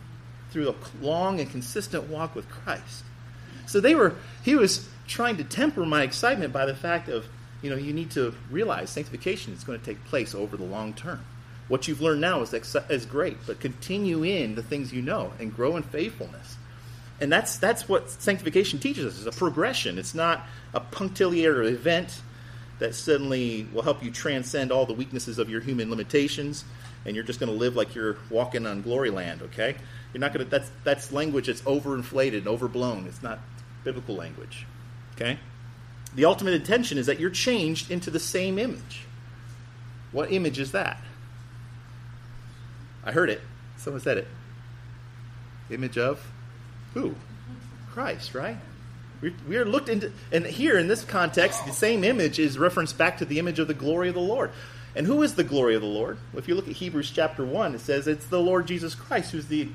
through 0.51 0.69
a 0.69 0.75
long 1.03 1.39
and 1.39 1.49
consistent 1.49 2.05
walk 2.05 2.35
with 2.35 2.49
Christ. 2.49 3.03
So 3.65 3.79
they 3.79 3.95
were 3.95 4.15
he 4.43 4.55
was 4.55 4.87
trying 5.07 5.37
to 5.37 5.43
temper 5.43 5.85
my 5.85 6.03
excitement 6.03 6.53
by 6.53 6.65
the 6.65 6.75
fact 6.75 7.09
of, 7.09 7.25
you 7.61 7.69
know, 7.69 7.75
you 7.75 7.93
need 7.93 8.11
to 8.11 8.33
realize 8.49 8.89
sanctification 8.89 9.53
is 9.53 9.63
going 9.63 9.79
to 9.79 9.85
take 9.85 10.03
place 10.05 10.35
over 10.35 10.57
the 10.57 10.63
long 10.63 10.93
term. 10.93 11.25
What 11.67 11.87
you've 11.87 12.01
learned 12.01 12.21
now 12.21 12.41
is, 12.41 12.53
is 12.89 13.05
great, 13.05 13.37
but 13.47 13.59
continue 13.59 14.23
in 14.23 14.55
the 14.55 14.63
things 14.63 14.93
you 14.93 15.01
know 15.01 15.31
and 15.39 15.55
grow 15.55 15.77
in 15.77 15.83
faithfulness. 15.83 16.57
And 17.21 17.31
that's, 17.31 17.57
that's 17.57 17.87
what 17.87 18.09
sanctification 18.09 18.79
teaches 18.79 19.05
us. 19.05 19.25
It's 19.25 19.35
a 19.35 19.39
progression. 19.39 19.97
It's 19.97 20.13
not 20.13 20.45
a 20.73 20.79
punctiliar 20.79 21.63
event 21.63 22.21
that 22.79 22.95
suddenly 22.95 23.67
will 23.71 23.83
help 23.83 24.03
you 24.03 24.11
transcend 24.11 24.71
all 24.71 24.85
the 24.85 24.93
weaknesses 24.93 25.39
of 25.39 25.49
your 25.49 25.61
human 25.61 25.89
limitations 25.89 26.65
and 27.05 27.15
you're 27.15 27.25
just 27.25 27.39
going 27.39 27.51
to 27.51 27.57
live 27.57 27.75
like 27.75 27.95
you're 27.95 28.17
walking 28.29 28.65
on 28.65 28.81
glory 28.81 29.09
land, 29.09 29.41
okay? 29.41 29.75
You're 30.13 30.21
not 30.21 30.33
going 30.33 30.45
to, 30.45 30.49
that's, 30.49 30.71
that's 30.83 31.11
language 31.11 31.47
that's 31.47 31.61
overinflated 31.63 32.39
and 32.39 32.47
overblown. 32.47 33.07
It's 33.07 33.21
not 33.21 33.39
biblical 33.83 34.15
language. 34.15 34.65
Okay? 35.15 35.39
The 36.15 36.25
ultimate 36.25 36.53
intention 36.53 36.97
is 36.97 37.07
that 37.07 37.19
you're 37.19 37.29
changed 37.29 37.91
into 37.91 38.09
the 38.09 38.19
same 38.19 38.57
image. 38.57 39.05
What 40.11 40.31
image 40.31 40.59
is 40.59 40.71
that? 40.71 41.01
I 43.05 43.11
heard 43.11 43.29
it. 43.29 43.41
Someone 43.77 44.01
said 44.01 44.17
it. 44.17 44.27
Image 45.69 45.97
of 45.97 46.25
who? 46.93 47.15
Christ, 47.91 48.33
right? 48.33 48.57
We 49.47 49.55
are 49.55 49.63
looked 49.63 49.87
into, 49.87 50.11
and 50.31 50.45
here 50.45 50.77
in 50.77 50.89
this 50.89 51.03
context, 51.05 51.65
the 51.65 51.71
same 51.71 52.03
image 52.03 52.39
is 52.39 52.57
referenced 52.57 52.97
back 52.97 53.19
to 53.19 53.25
the 53.25 53.39
image 53.39 53.57
of 53.57 53.67
the 53.67 53.73
glory 53.73 54.09
of 54.09 54.15
the 54.15 54.21
Lord. 54.21 54.51
And 54.95 55.07
who 55.07 55.23
is 55.23 55.35
the 55.35 55.45
glory 55.45 55.75
of 55.75 55.81
the 55.81 55.87
Lord? 55.87 56.17
Well, 56.33 56.39
if 56.39 56.47
you 56.47 56.55
look 56.55 56.67
at 56.67 56.75
Hebrews 56.75 57.09
chapter 57.09 57.45
1, 57.45 57.75
it 57.75 57.79
says 57.79 58.07
it's 58.07 58.27
the 58.27 58.41
Lord 58.41 58.67
Jesus 58.67 58.95
Christ 58.95 59.31
who's 59.31 59.47
the, 59.47 59.69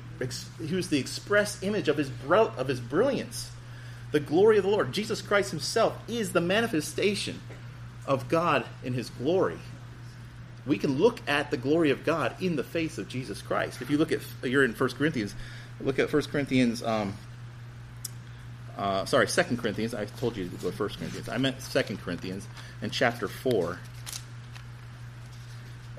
who's 0.59 0.89
the 0.89 0.99
express 0.99 1.61
image 1.63 1.87
of 1.87 1.97
his, 1.97 2.11
of 2.29 2.67
his 2.67 2.79
brilliance 2.79 3.49
the 4.11 4.19
glory 4.19 4.57
of 4.57 4.63
the 4.63 4.69
Lord. 4.69 4.91
Jesus 4.91 5.21
Christ 5.21 5.51
himself 5.51 5.97
is 6.07 6.31
the 6.31 6.41
manifestation 6.41 7.39
of 8.05 8.27
God 8.27 8.65
in 8.83 8.93
his 8.93 9.09
glory. 9.09 9.59
We 10.69 10.77
can 10.77 10.99
look 10.99 11.19
at 11.27 11.49
the 11.49 11.57
glory 11.57 11.89
of 11.89 12.05
God 12.05 12.35
in 12.39 12.55
the 12.55 12.63
face 12.63 12.99
of 12.99 13.09
Jesus 13.09 13.41
Christ. 13.41 13.81
If 13.81 13.89
you 13.89 13.97
look 13.97 14.11
at, 14.11 14.21
you're 14.43 14.63
in 14.63 14.73
1 14.73 14.89
Corinthians, 14.91 15.33
look 15.81 15.97
at 15.97 16.13
1 16.13 16.21
Corinthians, 16.23 16.83
um, 16.83 17.15
uh, 18.77 19.03
sorry, 19.05 19.25
2 19.25 19.57
Corinthians. 19.57 19.95
I 19.95 20.05
told 20.05 20.37
you 20.37 20.47
to 20.47 20.55
go 20.57 20.69
1 20.69 20.89
Corinthians. 20.89 21.27
I 21.27 21.37
meant 21.37 21.55
2 21.59 21.97
Corinthians 21.97 22.47
in 22.83 22.91
chapter 22.91 23.27
4 23.27 23.79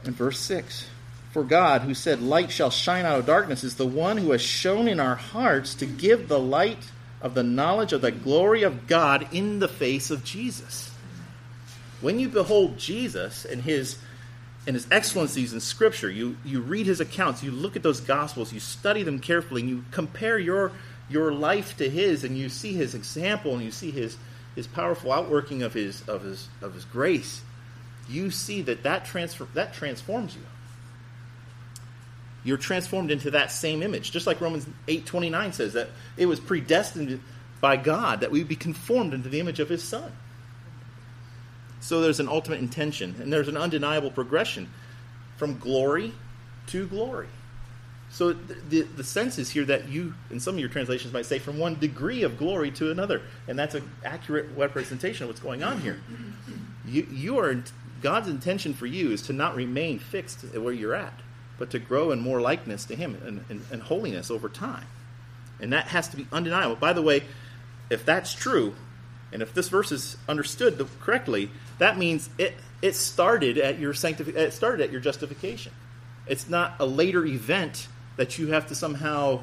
and 0.05 0.15
verse 0.15 0.39
6. 0.39 0.87
For 1.33 1.43
God, 1.43 1.83
who 1.83 1.93
said, 1.93 2.23
Light 2.23 2.53
shall 2.53 2.71
shine 2.71 3.05
out 3.05 3.19
of 3.19 3.27
darkness, 3.27 3.65
is 3.65 3.75
the 3.75 3.87
one 3.87 4.19
who 4.19 4.31
has 4.31 4.41
shown 4.41 4.87
in 4.87 5.01
our 5.01 5.17
hearts 5.17 5.75
to 5.77 5.87
give 5.87 6.29
the 6.29 6.39
light 6.39 6.93
of 7.21 7.35
the 7.35 7.43
knowledge 7.43 7.93
of 7.93 8.03
the 8.03 8.13
glory 8.13 8.63
of 8.63 8.87
God 8.87 9.27
in 9.33 9.59
the 9.59 9.69
face 9.69 10.13
of 10.13 10.23
Jesus. 10.23 10.93
When 12.01 12.21
you 12.21 12.29
behold 12.29 12.79
Jesus 12.79 13.45
and 13.45 13.63
his 13.63 13.99
and 14.71 14.77
his 14.77 14.87
excellencies 14.93 15.53
in 15.53 15.59
Scripture, 15.59 16.09
you, 16.09 16.37
you 16.45 16.61
read 16.61 16.87
his 16.87 17.01
accounts, 17.01 17.43
you 17.43 17.51
look 17.51 17.75
at 17.75 17.83
those 17.83 18.01
Gospels, 18.01 18.53
you 18.53 18.61
study 18.61 19.03
them 19.03 19.19
carefully, 19.19 19.63
and 19.63 19.69
you 19.69 19.85
compare 19.91 20.39
your, 20.39 20.71
your 21.09 21.33
life 21.33 21.77
to 21.79 21.91
his, 21.91 22.23
and 22.23 22.39
you 22.39 22.49
see 22.49 22.73
his 22.73 22.95
example, 22.95 23.53
and 23.55 23.65
you 23.65 23.73
see 23.73 23.91
his, 23.91 24.17
his 24.55 24.69
powerful 24.69 25.11
outworking 25.11 25.65
of 25.65 25.75
his, 25.75 26.09
of, 26.09 26.23
his, 26.23 26.49
of 26.63 26.73
his 26.75 26.85
grace. 26.85 27.43
you 28.09 28.31
see 28.31 28.63
that 28.63 28.85
that, 28.85 29.05
transfer, 29.05 29.49
that 29.55 29.75
transforms 29.75 30.37
you. 30.37 30.43
You're 32.45 32.57
transformed 32.57 33.11
into 33.11 33.33
that 33.33 33.51
same 33.51 33.83
image, 33.83 34.13
just 34.13 34.29
like 34.29 34.41
Romans 34.41 34.69
8:29 34.87 35.53
says 35.53 35.73
that 35.73 35.89
it 36.17 36.27
was 36.27 36.39
predestined 36.39 37.21
by 37.61 37.77
God 37.77 38.21
that 38.21 38.31
we 38.31 38.39
would 38.39 38.47
be 38.47 38.55
conformed 38.55 39.15
into 39.15 39.29
the 39.29 39.41
image 39.41 39.59
of 39.59 39.69
His 39.69 39.83
Son. 39.83 40.13
So 41.81 42.01
there's 42.01 42.21
an 42.21 42.29
ultimate 42.29 42.61
intention, 42.61 43.17
and 43.21 43.33
there's 43.33 43.49
an 43.49 43.57
undeniable 43.57 44.11
progression 44.11 44.69
from 45.37 45.59
glory 45.59 46.13
to 46.69 46.87
glory. 46.87 47.29
So 48.11 48.33
the, 48.33 48.55
the, 48.69 48.83
the, 48.83 49.05
sense 49.05 49.39
is 49.39 49.51
here 49.51 49.65
that 49.67 49.89
you, 49.89 50.15
in 50.31 50.41
some 50.41 50.55
of 50.55 50.61
your 50.61 50.69
translations, 50.69 51.13
might 51.13 51.27
say 51.27 51.39
from 51.39 51.59
one 51.59 51.77
degree 51.77 52.25
of 52.25 52.37
glory 52.37 52.73
to 52.73 52.91
another, 52.91 53.23
and 53.47 53.59
that's 53.59 53.75
an 53.75 53.89
accurate 54.05 54.49
representation 54.57 55.25
of 55.25 55.29
what's 55.29 55.41
going 55.41 55.63
on 55.63 55.81
here. 55.81 56.01
You, 56.85 57.07
you 57.11 57.39
are 57.39 57.63
God's 58.03 58.29
intention 58.29 58.75
for 58.75 58.87
you 58.87 59.13
is 59.13 59.23
to 59.23 59.33
not 59.33 59.55
remain 59.55 59.99
fixed 59.99 60.43
at 60.43 60.61
where 60.61 60.73
you're 60.73 60.95
at, 60.95 61.15
but 61.59 61.71
to 61.71 61.79
grow 61.79 62.11
in 62.11 62.21
more 62.21 62.41
likeness 62.41 62.85
to 62.87 62.97
Him 62.97 63.21
and, 63.25 63.45
and, 63.49 63.65
and 63.71 63.83
holiness 63.83 64.31
over 64.31 64.49
time, 64.49 64.87
and 65.61 65.73
that 65.73 65.89
has 65.89 66.09
to 66.09 66.17
be 66.17 66.27
undeniable. 66.33 66.77
By 66.77 66.93
the 66.93 67.03
way, 67.03 67.23
if 67.91 68.05
that's 68.05 68.35
true, 68.35 68.75
and 69.33 69.43
if 69.43 69.55
this 69.55 69.69
verse 69.69 69.93
is 69.93 70.17
understood 70.29 70.85
correctly, 71.01 71.51
that 71.79 71.99
means 71.99 72.29
it 72.39 72.55
it 72.83 72.95
started 72.95 73.59
at 73.59 73.79
your 73.79 73.93
sanctific- 73.93 74.37
it 74.37 74.53
started 74.53 74.83
at 74.83 74.91
your 74.91 75.01
justification. 75.01 75.73
It's 76.27 76.49
not 76.49 76.75
a 76.79 76.87
later 76.87 77.25
event 77.25 77.89
that 78.17 78.39
you 78.39 78.49
have 78.49 78.67
to 78.69 78.75
somehow 78.75 79.41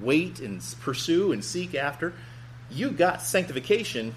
wait 0.00 0.40
and 0.40 0.62
pursue 0.80 1.32
and 1.32 1.44
seek 1.44 1.74
after. 1.74 2.12
You 2.70 2.90
got 2.90 3.22
sanctification 3.22 4.14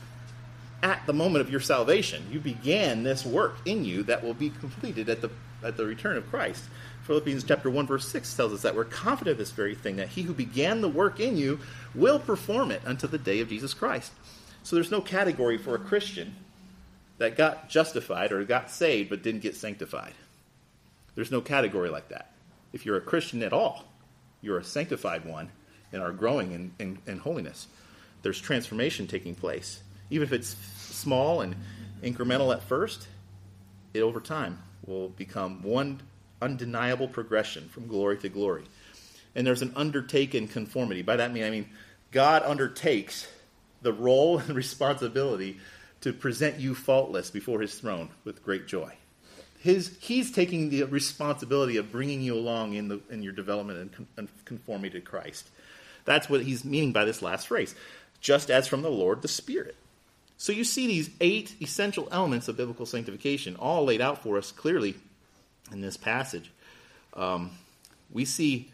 at 0.84 1.06
the 1.06 1.14
moment 1.14 1.42
of 1.42 1.50
your 1.50 1.60
salvation. 1.60 2.24
You 2.32 2.40
began 2.40 3.04
this 3.04 3.26
work 3.26 3.58
in 3.66 3.86
you 3.86 4.04
that 4.04 4.24
will 4.24 4.34
be 4.34 4.50
completed 4.50 5.10
at 5.10 5.22
the 5.22 5.30
at 5.64 5.78
the 5.78 5.86
return 5.86 6.16
of 6.16 6.30
Christ. 6.30 6.64
Philippians 7.06 7.44
chapter 7.44 7.70
1 7.70 7.88
verse 7.88 8.08
6 8.08 8.34
tells 8.36 8.54
us 8.54 8.62
that 8.62 8.76
we're 8.76 8.86
confident 8.86 9.34
of 9.34 9.38
this 9.38 9.52
very 9.52 9.76
thing 9.76 9.96
that 9.98 10.10
he 10.10 10.24
who 10.24 10.34
began 10.34 10.82
the 10.82 10.90
work 10.90 11.20
in 11.20 11.38
you 11.38 11.60
will 11.94 12.20
perform 12.20 12.72
it 12.72 12.82
until 12.86 13.10
the 13.10 13.18
day 13.18 13.40
of 13.40 13.50
Jesus 13.50 13.74
Christ. 13.74 14.12
So 14.66 14.76
there's 14.76 14.90
no 14.90 15.00
category 15.00 15.60
for 15.60 15.76
a 15.76 15.80
Christian 15.80 16.36
that 17.20 17.38
got 17.38 17.70
justified 17.70 18.32
or 18.32 18.44
got 18.44 18.72
saved 18.72 19.12
but 19.12 19.22
didn't 19.22 19.42
get 19.42 19.56
sanctified. 19.56 20.14
There's 21.14 21.32
no 21.32 21.40
category 21.40 21.90
like 21.90 22.10
that 22.10 22.32
if 22.74 22.86
you're 22.86 22.98
a 22.98 23.02
Christian 23.02 23.42
at 23.42 23.54
all, 23.54 23.86
you're 24.42 24.58
a 24.58 24.64
sanctified 24.64 25.24
one 25.24 25.50
and 25.94 26.02
are 26.02 26.12
growing 26.12 26.52
in, 26.52 26.72
in, 26.78 26.98
in 27.08 27.20
holiness. 27.20 27.68
There's 28.24 28.42
transformation 28.42 29.08
taking 29.08 29.36
place. 29.36 29.82
Even 30.10 30.28
if 30.28 30.34
it's 30.34 30.58
small 30.78 31.42
and 31.42 31.56
incremental 32.04 32.54
at 32.54 32.64
first, 32.64 33.08
it 33.94 34.02
over 34.02 34.20
time 34.20 34.62
will 34.86 35.10
become 35.10 35.62
one 35.62 36.02
undeniable 36.42 37.08
progression 37.08 37.70
from 37.70 37.88
glory 37.88 38.18
to 38.18 38.30
glory. 38.30 38.66
And 39.36 39.46
there's 39.46 39.62
an 39.62 39.74
undertaken 39.76 40.48
conformity. 40.48 41.04
By 41.04 41.18
that 41.18 41.32
mean 41.32 41.44
I 41.46 41.52
mean 41.52 41.70
God 42.12 42.42
undertakes 42.44 43.28
the 43.86 43.94
role 43.94 44.40
and 44.40 44.54
responsibility 44.54 45.62
to 46.02 46.12
present 46.12 46.60
you 46.60 46.76
faultless 46.76 47.32
before 47.32 47.62
his 47.62 47.80
throne 47.80 48.10
with 48.26 48.44
great 48.44 48.68
joy 48.68 48.94
his, 49.66 49.98
he's 50.00 50.32
taking 50.32 50.70
the 50.70 50.84
responsibility 50.84 51.78
of 51.78 51.92
bringing 51.92 52.22
you 52.22 52.36
along 52.36 52.76
in, 52.76 52.88
the, 52.88 53.02
in 53.10 53.24
your 53.24 53.34
development 53.34 53.96
and, 53.98 54.08
and 54.16 54.46
conformity 54.46 55.00
to 55.00 55.02
Christ. 55.04 55.50
That's 56.06 56.30
what 56.30 56.44
he's 56.44 56.64
meaning 56.64 56.92
by 56.92 57.04
this 57.04 57.24
last 57.24 57.48
phrase. 57.48 57.74
Just 58.22 58.52
as 58.52 58.68
from 58.68 58.84
the 58.84 58.92
Lord, 58.92 59.24
the 59.24 59.28
Spirit. 59.28 59.76
So 60.38 60.52
you 60.52 60.64
see 60.66 60.86
these 60.86 61.10
eight 61.20 61.56
essential 61.60 62.08
elements 62.12 62.48
of 62.48 62.58
biblical 62.58 62.86
sanctification 62.86 63.56
all 63.56 63.84
laid 63.86 64.02
out 64.02 64.22
for 64.22 64.38
us 64.38 64.52
clearly 64.52 64.94
in 65.72 65.82
this 65.82 65.98
passage. 65.98 66.52
Um, 67.16 67.50
we 68.12 68.26
see 68.26 68.72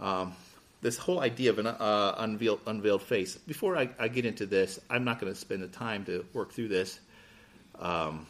um, 0.00 0.34
this 0.82 0.98
whole 0.98 1.20
idea 1.20 1.50
of 1.50 1.60
an 1.60 1.68
uh, 1.68 2.14
unveiled, 2.18 2.60
unveiled 2.66 3.02
face. 3.02 3.36
Before 3.36 3.76
I, 3.76 3.88
I, 3.98 4.08
get 4.08 4.26
into 4.26 4.46
this, 4.46 4.80
I'm 4.90 5.04
not 5.04 5.20
going 5.20 5.32
to 5.32 5.38
spend 5.38 5.62
the 5.62 5.68
time 5.68 6.04
to 6.06 6.26
work 6.32 6.52
through 6.52 6.68
this. 6.68 6.98
Um, 7.78 8.26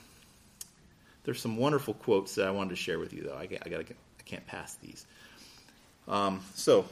there's 1.25 1.41
some 1.41 1.57
wonderful 1.57 1.95
quotes 1.95 2.35
that 2.35 2.47
I 2.47 2.51
wanted 2.51 2.71
to 2.71 2.77
share 2.77 2.99
with 2.99 3.15
you, 3.15 3.23
though. 3.23 3.35
I, 3.35 3.49
I, 3.65 3.69
gotta, 3.69 3.85
I 3.87 4.23
can't 4.27 4.47
pass 4.47 4.75
these. 4.77 5.07
Um, 6.07 6.43
so, 6.55 6.85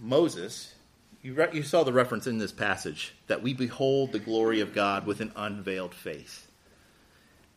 Moses, 0.00 0.72
you, 1.22 1.34
re- 1.34 1.50
you 1.52 1.64
saw 1.64 1.82
the 1.82 1.92
reference 1.92 2.28
in 2.28 2.38
this 2.38 2.52
passage 2.52 3.12
that 3.26 3.42
we 3.42 3.52
behold 3.52 4.12
the 4.12 4.20
glory 4.20 4.60
of 4.60 4.72
God 4.72 5.06
with 5.06 5.20
an 5.20 5.32
unveiled 5.34 5.94
face. 5.94 6.46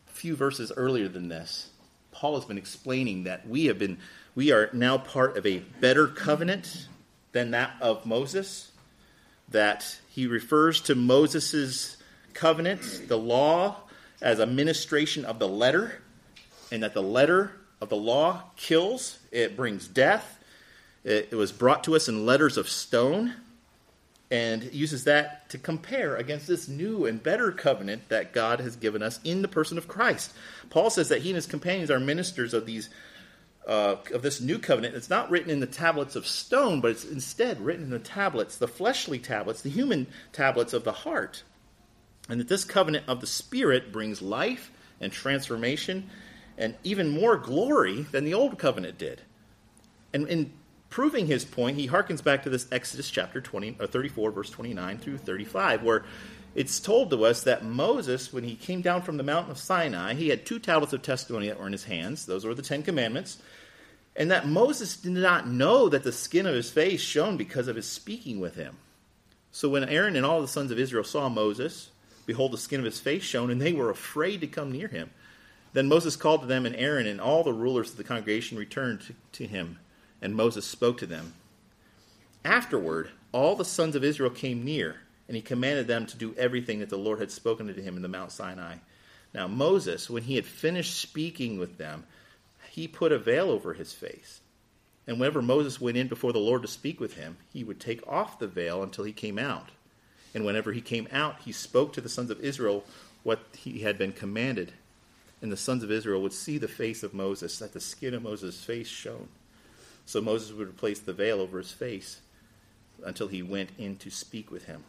A 0.08 0.12
few 0.12 0.34
verses 0.34 0.72
earlier 0.76 1.08
than 1.08 1.28
this, 1.28 1.70
Paul 2.10 2.34
has 2.34 2.46
been 2.46 2.58
explaining 2.58 3.24
that 3.24 3.46
we 3.46 3.66
have 3.66 3.78
been, 3.78 3.98
we 4.34 4.50
are 4.50 4.70
now 4.72 4.98
part 4.98 5.36
of 5.36 5.46
a 5.46 5.58
better 5.80 6.08
covenant 6.08 6.88
than 7.34 7.50
that 7.50 7.74
of 7.82 8.06
Moses. 8.06 8.72
That 9.50 10.00
he 10.08 10.26
refers 10.26 10.80
to 10.82 10.94
Moses' 10.94 11.98
covenant, 12.32 13.08
the 13.08 13.18
law, 13.18 13.76
as 14.22 14.38
a 14.38 14.46
ministration 14.46 15.26
of 15.26 15.38
the 15.38 15.46
letter 15.46 16.00
and 16.72 16.82
that 16.82 16.94
the 16.94 17.02
letter 17.02 17.52
of 17.80 17.88
the 17.88 17.96
law 17.96 18.42
kills, 18.56 19.18
it 19.30 19.56
brings 19.56 19.86
death. 19.86 20.38
It, 21.04 21.28
it 21.30 21.36
was 21.36 21.52
brought 21.52 21.84
to 21.84 21.94
us 21.94 22.08
in 22.08 22.26
letters 22.26 22.56
of 22.56 22.68
stone, 22.68 23.34
and 24.30 24.72
uses 24.72 25.04
that 25.04 25.48
to 25.50 25.58
compare 25.58 26.16
against 26.16 26.48
this 26.48 26.66
new 26.66 27.04
and 27.06 27.22
better 27.22 27.52
covenant 27.52 28.08
that 28.08 28.32
God 28.32 28.58
has 28.58 28.74
given 28.74 29.02
us 29.02 29.20
in 29.22 29.42
the 29.42 29.48
person 29.48 29.78
of 29.78 29.86
Christ. 29.86 30.32
Paul 30.70 30.90
says 30.90 31.08
that 31.10 31.22
he 31.22 31.28
and 31.28 31.36
his 31.36 31.46
companions 31.46 31.90
are 31.90 32.00
ministers 32.00 32.54
of 32.54 32.66
these 32.66 32.88
uh, 33.66 33.96
of 34.12 34.22
this 34.22 34.40
new 34.40 34.58
covenant. 34.58 34.94
It's 34.94 35.10
not 35.10 35.30
written 35.30 35.50
in 35.50 35.60
the 35.60 35.66
tablets 35.66 36.16
of 36.16 36.26
stone, 36.26 36.80
but 36.80 36.90
it's 36.90 37.04
instead 37.04 37.60
written 37.60 37.84
in 37.84 37.90
the 37.90 37.98
tablets, 37.98 38.56
the 38.56 38.68
fleshly 38.68 39.18
tablets, 39.18 39.62
the 39.62 39.70
human 39.70 40.06
tablets 40.32 40.72
of 40.72 40.84
the 40.84 40.92
heart. 40.92 41.42
And 42.28 42.40
that 42.40 42.48
this 42.48 42.64
covenant 42.64 43.04
of 43.08 43.20
the 43.20 43.26
Spirit 43.26 43.92
brings 43.92 44.22
life 44.22 44.70
and 45.00 45.12
transformation 45.12 46.08
and 46.56 46.74
even 46.84 47.08
more 47.08 47.36
glory 47.36 48.02
than 48.02 48.24
the 48.24 48.34
old 48.34 48.58
covenant 48.58 48.98
did. 48.98 49.22
And 50.12 50.28
in 50.28 50.52
proving 50.90 51.26
his 51.26 51.44
point, 51.44 51.76
he 51.76 51.88
harkens 51.88 52.22
back 52.22 52.44
to 52.44 52.50
this 52.50 52.68
Exodus 52.70 53.10
chapter 53.10 53.40
20, 53.40 53.78
or 53.80 53.86
34, 53.86 54.30
verse 54.30 54.50
29 54.50 54.98
through 54.98 55.18
35, 55.18 55.82
where 55.82 56.04
it's 56.54 56.78
told 56.78 57.10
to 57.10 57.24
us 57.24 57.42
that 57.42 57.64
Moses, 57.64 58.32
when 58.32 58.44
he 58.44 58.54
came 58.54 58.80
down 58.80 59.02
from 59.02 59.16
the 59.16 59.22
mountain 59.22 59.50
of 59.50 59.58
Sinai, 59.58 60.14
he 60.14 60.28
had 60.28 60.46
two 60.46 60.58
tablets 60.58 60.92
of 60.92 61.02
testimony 61.02 61.48
that 61.48 61.58
were 61.58 61.66
in 61.66 61.72
his 61.72 61.84
hands. 61.84 62.26
Those 62.26 62.44
were 62.44 62.54
the 62.54 62.62
Ten 62.62 62.82
Commandments. 62.82 63.38
And 64.16 64.30
that 64.30 64.46
Moses 64.46 64.96
did 64.96 65.12
not 65.12 65.48
know 65.48 65.88
that 65.88 66.04
the 66.04 66.12
skin 66.12 66.46
of 66.46 66.54
his 66.54 66.70
face 66.70 67.00
shone 67.00 67.36
because 67.36 67.66
of 67.66 67.76
his 67.76 67.88
speaking 67.88 68.38
with 68.38 68.54
him. 68.54 68.76
So 69.50 69.68
when 69.68 69.88
Aaron 69.88 70.16
and 70.16 70.24
all 70.24 70.40
the 70.40 70.48
sons 70.48 70.70
of 70.70 70.78
Israel 70.78 71.04
saw 71.04 71.28
Moses, 71.28 71.90
behold, 72.26 72.52
the 72.52 72.58
skin 72.58 72.80
of 72.80 72.84
his 72.84 73.00
face 73.00 73.22
shone, 73.22 73.50
and 73.50 73.60
they 73.60 73.72
were 73.72 73.90
afraid 73.90 74.40
to 74.40 74.46
come 74.46 74.70
near 74.70 74.88
him. 74.88 75.10
Then 75.72 75.88
Moses 75.88 76.14
called 76.14 76.42
to 76.42 76.46
them, 76.46 76.66
and 76.66 76.76
Aaron 76.76 77.06
and 77.06 77.20
all 77.20 77.42
the 77.42 77.52
rulers 77.52 77.90
of 77.90 77.96
the 77.96 78.04
congregation 78.04 78.56
returned 78.56 79.14
to, 79.32 79.46
him, 79.46 79.80
and 80.22 80.36
Moses 80.36 80.64
spoke 80.64 80.98
to 80.98 81.06
them. 81.06 81.34
Afterward, 82.44 83.10
all 83.32 83.56
the 83.56 83.64
sons 83.64 83.96
of 83.96 84.04
Israel 84.04 84.30
came 84.30 84.64
near, 84.64 85.00
and 85.28 85.36
he 85.36 85.42
commanded 85.42 85.86
them 85.86 86.06
to 86.06 86.16
do 86.16 86.34
everything 86.36 86.80
that 86.80 86.90
the 86.90 86.98
Lord 86.98 87.20
had 87.20 87.30
spoken 87.30 87.66
to 87.66 87.82
him 87.82 87.96
in 87.96 88.02
the 88.02 88.08
Mount 88.08 88.32
Sinai. 88.32 88.76
Now, 89.32 89.48
Moses, 89.48 90.08
when 90.08 90.24
he 90.24 90.36
had 90.36 90.44
finished 90.44 91.00
speaking 91.00 91.58
with 91.58 91.78
them, 91.78 92.04
he 92.70 92.86
put 92.86 93.12
a 93.12 93.18
veil 93.18 93.50
over 93.50 93.74
his 93.74 93.92
face. 93.92 94.40
And 95.06 95.18
whenever 95.18 95.42
Moses 95.42 95.80
went 95.80 95.96
in 95.96 96.08
before 96.08 96.32
the 96.32 96.38
Lord 96.38 96.62
to 96.62 96.68
speak 96.68 97.00
with 97.00 97.14
him, 97.14 97.36
he 97.52 97.64
would 97.64 97.80
take 97.80 98.06
off 98.06 98.38
the 98.38 98.46
veil 98.46 98.82
until 98.82 99.04
he 99.04 99.12
came 99.12 99.38
out. 99.38 99.68
And 100.34 100.44
whenever 100.44 100.72
he 100.72 100.80
came 100.80 101.08
out, 101.12 101.40
he 101.40 101.52
spoke 101.52 101.92
to 101.92 102.00
the 102.00 102.08
sons 102.08 102.30
of 102.30 102.40
Israel 102.40 102.84
what 103.22 103.40
he 103.54 103.80
had 103.80 103.98
been 103.98 104.12
commanded 104.12 104.72
and 105.44 105.52
the 105.52 105.58
sons 105.58 105.82
of 105.82 105.90
Israel 105.90 106.22
would 106.22 106.32
see 106.32 106.56
the 106.56 106.66
face 106.66 107.02
of 107.02 107.12
Moses, 107.12 107.58
that 107.58 107.74
the 107.74 107.80
skin 107.80 108.14
of 108.14 108.22
Moses' 108.22 108.64
face 108.64 108.88
shone. 108.88 109.28
So 110.06 110.22
Moses 110.22 110.52
would 110.52 110.70
replace 110.70 111.00
the 111.00 111.12
veil 111.12 111.38
over 111.38 111.58
his 111.58 111.70
face 111.70 112.22
until 113.04 113.28
he 113.28 113.42
went 113.42 113.68
in 113.76 113.96
to 113.96 114.08
speak 114.08 114.50
with 114.50 114.64
him. 114.64 114.84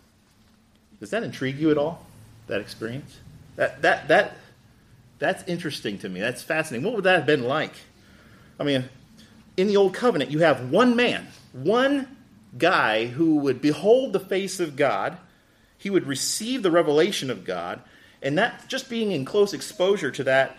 Does 0.99 1.10
that 1.12 1.23
intrigue 1.23 1.58
you 1.58 1.71
at 1.71 1.77
all? 1.77 2.05
That 2.47 2.62
experience? 2.62 3.19
That 3.55 3.81
that 3.81 4.08
that 4.08 4.38
that's 5.19 5.43
interesting 5.47 5.97
to 5.99 6.10
me. 6.10 6.19
That's 6.19 6.43
fascinating. 6.43 6.86
What 6.86 6.95
would 6.95 7.03
that 7.05 7.15
have 7.15 7.25
been 7.25 7.43
like? 7.43 7.73
I 8.60 8.63
mean, 8.63 8.89
in 9.58 9.67
the 9.67 9.77
old 9.77 9.93
covenant, 9.93 10.31
you 10.31 10.39
have 10.39 10.69
one 10.69 10.95
man, 10.95 11.27
one 11.53 12.17
guy 12.58 13.08
who 13.08 13.38
would 13.38 13.62
behold 13.62 14.13
the 14.13 14.19
face 14.19 14.60
of 14.60 14.75
God. 14.75 15.17
He 15.77 15.89
would 15.89 16.08
receive 16.08 16.63
the 16.63 16.71
revelation 16.71 17.29
of 17.29 17.45
God, 17.45 17.81
and 18.21 18.38
that 18.38 18.67
just 18.67 18.89
being 18.89 19.12
in 19.12 19.25
close 19.25 19.53
exposure 19.53 20.12
to 20.12 20.23
that 20.23 20.58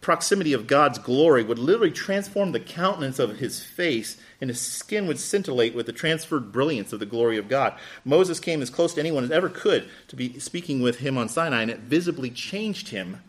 proximity 0.00 0.52
of 0.52 0.66
God's 0.66 0.98
glory 0.98 1.42
would 1.42 1.58
literally 1.58 1.90
transform 1.90 2.52
the 2.52 2.60
countenance 2.60 3.18
of 3.18 3.38
his 3.38 3.62
face, 3.62 4.16
and 4.40 4.50
his 4.50 4.60
skin 4.60 5.06
would 5.06 5.18
scintillate 5.18 5.74
with 5.74 5.86
the 5.86 5.92
transferred 5.92 6.52
brilliance 6.52 6.92
of 6.92 7.00
the 7.00 7.06
glory 7.06 7.38
of 7.38 7.48
God. 7.48 7.74
Moses 8.04 8.38
came 8.38 8.62
as 8.62 8.70
close 8.70 8.94
to 8.94 9.00
anyone 9.00 9.24
as 9.24 9.30
ever 9.30 9.48
could 9.48 9.88
to 10.08 10.16
be 10.16 10.38
speaking 10.38 10.80
with 10.80 10.98
him 10.98 11.18
on 11.18 11.28
Sinai, 11.28 11.62
and 11.62 11.70
it 11.70 11.80
visibly 11.80 12.30
changed 12.30 12.88
him 12.88 13.22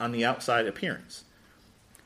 on 0.00 0.12
the 0.12 0.24
outside 0.24 0.66
appearance. 0.66 1.24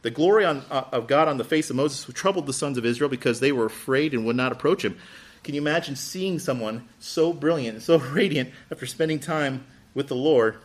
The 0.03 0.11
glory 0.11 0.45
on, 0.45 0.65
uh, 0.71 0.85
of 0.93 1.07
God 1.07 1.29
on 1.29 1.39
the 1.39 1.45
face 1.45 1.71
of 1.71 1.77
Moses 1.77 2.05
troubled 2.15 2.47
the 2.47 2.53
sons 2.53 2.79
of 2.79 2.87
Israel 2.87 3.11
because 3.11 3.41
they 3.41 3.53
were 3.53 3.67
afraid 3.67 4.15
and 4.15 4.25
would 4.27 4.37
not 4.37 4.53
approach 4.53 4.85
him. 4.85 4.97
Can 5.43 5.55
you 5.55 5.61
imagine 5.61 5.97
seeing 5.97 6.39
someone 6.39 6.89
so 7.01 7.33
brilliant, 7.33 7.83
so 7.83 7.99
radiant 8.13 8.51
after 8.71 8.87
spending 8.87 9.19
time 9.19 9.65
with 9.95 10.09
the 10.09 10.17
Lord 10.17 10.57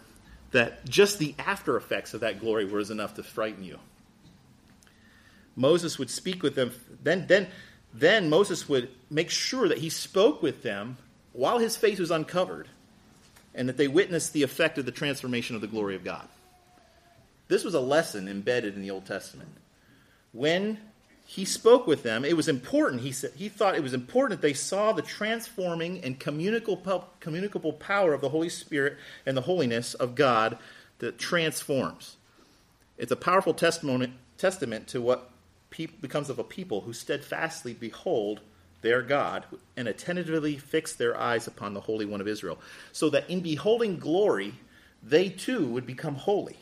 that 0.54 0.86
just 0.86 1.20
the 1.20 1.36
after 1.38 1.76
effects 1.78 2.14
of 2.14 2.22
that 2.22 2.40
glory 2.40 2.66
was 2.66 2.90
enough 2.90 3.16
to 3.16 3.24
frighten 3.24 3.64
you? 3.64 3.80
Moses 5.56 6.00
would 6.00 6.10
speak 6.10 6.42
with 6.42 6.56
them. 6.56 6.72
Then, 7.04 7.28
then, 7.28 7.48
then 7.94 8.30
Moses 8.30 8.68
would 8.68 8.90
make 9.10 9.30
sure 9.30 9.68
that 9.68 9.80
he 9.80 9.90
spoke 9.90 10.42
with 10.42 10.64
them 10.64 10.98
while 11.34 11.60
his 11.60 11.76
face 11.76 12.00
was 12.00 12.12
uncovered 12.12 12.68
and 13.54 13.70
that 13.70 13.78
they 13.78 13.88
witnessed 13.88 14.34
the 14.34 14.44
effect 14.44 14.78
of 14.78 14.86
the 14.86 14.92
transformation 14.92 15.56
of 15.56 15.62
the 15.62 15.68
glory 15.68 15.96
of 15.96 16.04
God. 16.04 16.28
This 17.48 17.64
was 17.64 17.74
a 17.76 17.80
lesson 17.80 18.28
embedded 18.28 18.76
in 18.76 18.82
the 18.82 18.92
Old 18.92 19.06
Testament. 19.06 19.50
When 20.32 20.80
he 21.26 21.46
spoke 21.46 21.88
with 21.88 22.04
them, 22.04 22.26
it 22.26 22.36
was 22.36 22.48
important, 22.48 23.02
he, 23.02 23.12
said, 23.12 23.32
he 23.36 23.50
thought 23.50 23.76
it 23.76 23.84
was 23.84 23.94
important 23.94 24.42
that 24.42 24.48
they 24.48 24.54
saw 24.54 24.92
the 24.92 25.02
transforming 25.02 26.04
and 26.04 26.20
communicable, 26.20 27.08
communicable 27.20 27.74
power 27.74 28.14
of 28.14 28.22
the 28.22 28.30
Holy 28.30 28.50
Spirit 28.50 28.98
and 29.26 29.36
the 29.36 29.42
holiness 29.42 29.94
of 29.94 30.16
God 30.16 30.58
that 31.00 31.18
transforms. 31.18 32.18
It's 32.98 33.12
a 33.12 33.16
powerful 33.16 33.54
testimony, 33.54 34.14
testament 34.38 34.88
to 34.90 35.02
what 35.02 35.30
becomes 36.02 36.30
of 36.30 36.38
a 36.38 36.44
people 36.44 36.82
who 36.82 36.94
steadfastly 36.94 37.74
behold 37.74 38.42
their 38.82 39.02
God 39.02 39.46
and 39.76 39.88
attentively 39.88 40.58
fix 40.58 40.94
their 40.94 41.18
eyes 41.18 41.48
upon 41.48 41.74
the 41.74 41.80
Holy 41.80 42.06
One 42.06 42.22
of 42.22 42.28
Israel, 42.28 42.60
so 42.92 43.10
that 43.10 43.30
in 43.30 43.40
beholding 43.40 43.98
glory, 43.98 44.54
they 45.02 45.30
too 45.30 45.66
would 45.68 45.88
become 45.88 46.16
holy. 46.16 46.58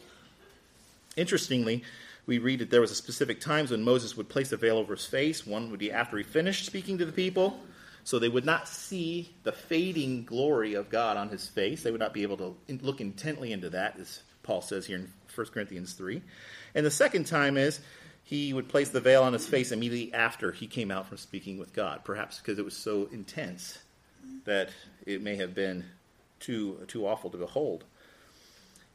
Interestingly, 1.18 1.84
we 2.32 2.38
read 2.38 2.60
that 2.60 2.70
there 2.70 2.80
was 2.80 2.92
a 2.92 2.96
specific 2.96 3.42
times 3.42 3.72
when 3.72 3.84
Moses 3.84 4.16
would 4.16 4.30
place 4.30 4.54
a 4.54 4.58
veil 4.58 4.78
over 4.78 4.96
his 4.96 5.06
face. 5.06 5.46
One 5.46 5.70
would 5.70 5.82
be 5.82 5.92
after 5.92 6.16
he 6.16 6.24
finished 6.24 6.66
speaking 6.66 6.98
to 7.00 7.06
the 7.06 7.12
people, 7.12 7.60
so 8.06 8.20
they 8.20 8.30
would 8.30 8.46
not 8.46 8.70
see 8.70 9.36
the 9.44 9.52
fading 9.52 10.24
glory 10.24 10.76
of 10.76 10.90
God 10.90 11.18
on 11.18 11.28
his 11.28 11.50
face. 11.50 11.84
They 11.84 11.92
would 11.92 12.00
not 12.00 12.14
be 12.14 12.22
able 12.24 12.38
to 12.38 12.56
look 12.82 13.02
intently 13.02 13.52
into 13.52 13.70
that, 13.72 14.00
as 14.00 14.22
Paul 14.44 14.62
says 14.62 14.86
here 14.86 14.96
in 14.96 15.12
1 15.36 15.48
Corinthians 15.48 15.92
3. 15.92 16.22
And 16.74 16.86
the 16.86 16.92
second 16.92 17.26
time 17.26 17.58
is 17.58 17.82
he 18.24 18.54
would 18.54 18.70
place 18.70 18.92
the 18.92 19.02
veil 19.02 19.24
on 19.24 19.34
his 19.34 19.46
face 19.46 19.74
immediately 19.74 20.14
after 20.14 20.54
he 20.54 20.68
came 20.68 20.90
out 20.90 21.08
from 21.08 21.18
speaking 21.18 21.58
with 21.58 21.74
God, 21.74 22.06
perhaps 22.06 22.40
because 22.40 22.58
it 22.58 22.64
was 22.64 22.78
so 22.78 23.10
intense 23.12 23.78
that 24.46 24.70
it 25.06 25.22
may 25.22 25.36
have 25.36 25.54
been 25.54 25.84
too, 26.40 26.80
too 26.88 27.06
awful 27.06 27.30
to 27.30 27.38
behold. 27.38 27.84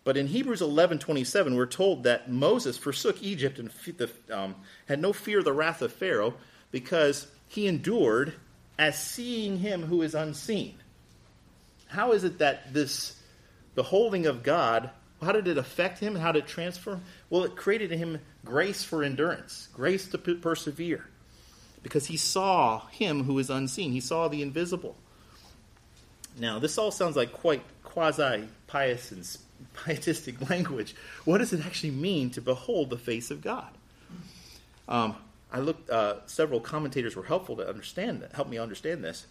But 0.07 0.17
in 0.17 0.29
Hebrews 0.29 0.61
11:27, 0.61 1.57
we're 1.57 1.67
told 1.67 2.05
that 2.05 2.31
Moses 2.31 2.77
forsook 2.79 3.21
Egypt 3.25 3.59
and 3.59 3.73
um, 4.31 4.55
had 4.87 5.01
no 5.01 5.13
fear 5.13 5.41
of 5.41 5.45
the 5.45 5.53
wrath 5.53 5.83
of 5.83 5.93
Pharaoh 5.93 6.35
because 6.71 7.27
he 7.49 7.67
endured 7.67 8.35
as 8.79 9.03
seeing 9.03 9.59
him 9.59 9.83
who 9.83 10.03
is 10.03 10.15
unseen. 10.15 10.77
How 11.89 12.13
is 12.13 12.23
it 12.23 12.39
that 12.39 12.73
this 12.73 13.21
beholding 13.75 14.27
of 14.27 14.45
God 14.45 14.91
how 15.21 15.33
did 15.33 15.49
it 15.49 15.59
affect 15.59 15.99
him? 15.99 16.15
How 16.15 16.31
did 16.31 16.45
it 16.45 16.49
transform? 16.49 17.03
Well, 17.31 17.43
it 17.43 17.57
created 17.57 17.91
in 17.91 17.99
him 17.99 18.21
grace 18.45 18.85
for 18.85 19.03
endurance, 19.03 19.69
grace 19.73 20.07
to 20.09 20.19
persevere, 20.19 21.09
because 21.83 22.07
he 22.07 22.17
saw 22.17 22.87
him 22.89 23.25
who 23.25 23.39
is 23.41 23.51
unseen. 23.51 23.91
He 23.91 24.01
saw 24.01 24.29
the 24.29 24.43
invisible. 24.43 24.95
Now, 26.39 26.59
this 26.61 26.77
all 26.79 26.93
sounds 26.93 27.17
like 27.17 27.33
quite 27.33 27.63
quasi 27.83 28.47
pious 28.69 29.11
and 29.11 29.25
pietistic 29.85 30.49
language. 30.49 30.95
What 31.25 31.39
does 31.39 31.53
it 31.53 31.65
actually 31.65 31.93
mean 31.93 32.31
to 32.31 32.41
behold 32.41 32.91
the 32.91 32.99
face 32.99 33.31
of 33.31 33.43
God? 33.43 33.69
Um, 34.89 35.17
I 35.53 35.61
looked. 35.61 35.91
Uh, 35.91 36.27
several 36.27 36.61
commentators 36.61 37.17
were 37.17 37.25
helpful 37.25 37.57
to 37.57 37.69
understand 37.69 38.23
that. 38.23 38.33
Help 38.33 38.49
me 38.49 38.59
understand 38.59 39.03
this. 39.03 39.27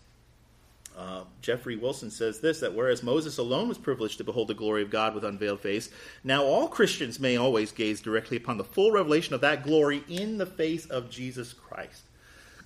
Uh, 0.98 1.24
Geoffrey 1.42 1.76
Wilson 1.76 2.10
says 2.10 2.40
this 2.40 2.62
that 2.62 2.74
whereas 2.74 3.04
Moses 3.04 3.38
alone 3.38 3.68
was 3.68 3.78
privileged 3.78 4.18
to 4.20 4.24
behold 4.24 4.48
the 4.48 4.54
glory 4.54 4.82
of 4.82 4.90
God 4.90 5.14
with 5.14 5.26
unveiled 5.26 5.60
face, 5.60 5.90
now 6.24 6.44
all 6.44 6.70
Christians 6.70 7.20
may 7.20 7.36
always 7.36 7.74
gaze 7.74 8.00
directly 8.00 8.38
upon 8.38 8.58
the 8.58 8.64
full 8.64 8.92
revelation 8.92 9.34
of 9.36 9.42
that 9.42 9.64
glory 9.64 10.04
in 10.08 10.38
the 10.38 10.46
face 10.46 10.86
of 10.86 11.10
Jesus 11.10 11.52
Christ. 11.52 12.04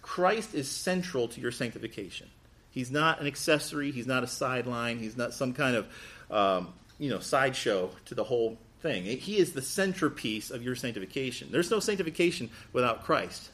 Christ 0.03 0.53
is 0.53 0.69
central 0.69 1.27
to 1.29 1.41
your 1.41 1.51
sanctification. 1.51 2.29
He's 2.69 2.91
not 2.91 3.19
an 3.19 3.25
accessory, 3.25 3.91
he's 3.91 4.07
not 4.07 4.23
a 4.23 4.27
sideline, 4.27 4.99
he's 4.99 5.17
not 5.17 5.33
some 5.33 5.53
kind 5.53 5.75
of 5.75 5.87
um, 6.29 6.73
you 6.99 7.09
know 7.09 7.19
sideshow 7.19 7.89
to 8.05 8.15
the 8.15 8.23
whole 8.23 8.57
thing. 8.81 9.03
He 9.05 9.37
is 9.37 9.53
the 9.53 9.61
centerpiece 9.61 10.51
of 10.51 10.61
your 10.61 10.75
sanctification. 10.75 11.49
There's 11.51 11.71
no 11.71 11.79
sanctification 11.79 12.49
without 12.71 13.03
Christ. 13.03 13.49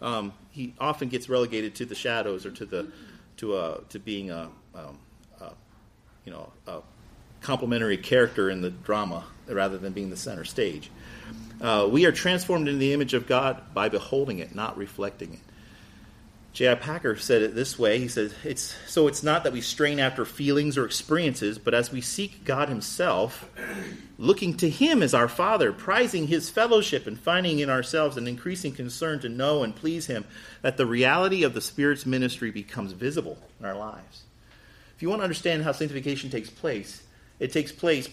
Um, 0.00 0.32
he 0.50 0.74
often 0.80 1.08
gets 1.08 1.28
relegated 1.28 1.74
to 1.76 1.84
the 1.84 1.94
shadows 1.94 2.46
or 2.46 2.50
to 2.52 2.64
the 2.64 2.90
to 3.36 3.56
a 3.56 3.80
to 3.90 3.98
being 3.98 4.30
a, 4.30 4.48
um, 4.74 4.98
a 5.40 5.52
you 6.24 6.32
know 6.32 6.52
a 6.66 6.80
complementary 7.40 7.96
character 7.96 8.50
in 8.50 8.60
the 8.60 8.70
drama 8.70 9.24
rather 9.48 9.78
than 9.78 9.92
being 9.92 10.10
the 10.10 10.16
center 10.16 10.44
stage. 10.44 10.90
Uh, 11.60 11.88
we 11.90 12.06
are 12.06 12.12
transformed 12.12 12.66
into 12.68 12.78
the 12.78 12.92
image 12.92 13.14
of 13.14 13.26
God 13.26 13.74
by 13.74 13.88
beholding 13.88 14.38
it, 14.38 14.54
not 14.54 14.76
reflecting 14.76 15.34
it. 15.34 15.40
J.I. 16.52 16.74
Packer 16.74 17.16
said 17.16 17.40
it 17.40 17.54
this 17.54 17.78
way. 17.78 17.98
He 17.98 18.08
says, 18.08 18.34
it's, 18.44 18.76
So 18.86 19.08
it's 19.08 19.22
not 19.22 19.44
that 19.44 19.54
we 19.54 19.62
strain 19.62 19.98
after 19.98 20.26
feelings 20.26 20.76
or 20.76 20.84
experiences, 20.84 21.58
but 21.58 21.72
as 21.72 21.90
we 21.90 22.02
seek 22.02 22.44
God 22.44 22.68
Himself, 22.68 23.48
looking 24.18 24.54
to 24.58 24.68
Him 24.68 25.02
as 25.02 25.14
our 25.14 25.28
Father, 25.28 25.72
prizing 25.72 26.26
His 26.26 26.50
fellowship, 26.50 27.06
and 27.06 27.18
finding 27.18 27.60
in 27.60 27.70
ourselves 27.70 28.18
an 28.18 28.28
increasing 28.28 28.72
concern 28.72 29.18
to 29.20 29.30
know 29.30 29.62
and 29.62 29.74
please 29.74 30.06
Him, 30.06 30.26
that 30.60 30.76
the 30.76 30.84
reality 30.84 31.42
of 31.42 31.54
the 31.54 31.62
Spirit's 31.62 32.04
ministry 32.04 32.50
becomes 32.50 32.92
visible 32.92 33.38
in 33.58 33.64
our 33.64 33.76
lives. 33.76 34.24
If 34.94 35.00
you 35.00 35.08
want 35.08 35.20
to 35.20 35.24
understand 35.24 35.62
how 35.62 35.72
sanctification 35.72 36.28
takes 36.28 36.50
place, 36.50 37.02
it 37.38 37.50
takes 37.50 37.72
place 37.72 38.10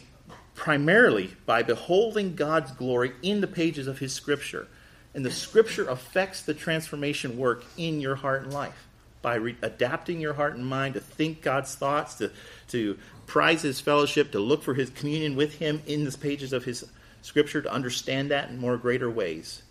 primarily 0.56 1.36
by 1.46 1.64
beholding 1.64 2.36
God's 2.36 2.72
glory 2.72 3.12
in 3.22 3.42
the 3.42 3.48
pages 3.48 3.88
of 3.88 4.00
His 4.00 4.14
Scripture 4.14 4.68
and 5.14 5.26
the 5.26 5.32
scripture 5.32 5.88
affects 5.88 6.44
the 6.44 6.54
transformation 6.54 7.38
work 7.38 7.66
in 7.78 8.00
your 8.00 8.16
heart 8.16 8.44
and 8.44 8.54
life 8.54 8.88
by 9.22 9.36
re- 9.36 9.58
adapting 9.62 10.22
your 10.22 10.34
heart 10.34 10.56
and 10.56 10.66
mind 10.66 10.94
to 10.94 11.00
think 11.00 11.42
God's 11.42 11.76
thoughts, 11.76 12.16
to, 12.16 12.32
to 12.70 12.98
prize 13.26 13.62
his 13.62 13.80
fellowship, 13.80 14.32
to 14.32 14.40
look 14.40 14.64
for 14.64 14.74
his 14.74 14.90
communion 14.92 15.36
with 15.36 15.56
him 15.56 15.82
in 15.88 16.06
the 16.06 16.18
pages 16.18 16.54
of 16.54 16.64
his 16.64 16.86
scripture, 17.22 17.62
to 17.62 17.72
understand 17.72 18.32
that 18.32 18.50
in 18.50 18.60
more 18.60 18.78
greater 18.78 19.10
ways. 19.10 19.64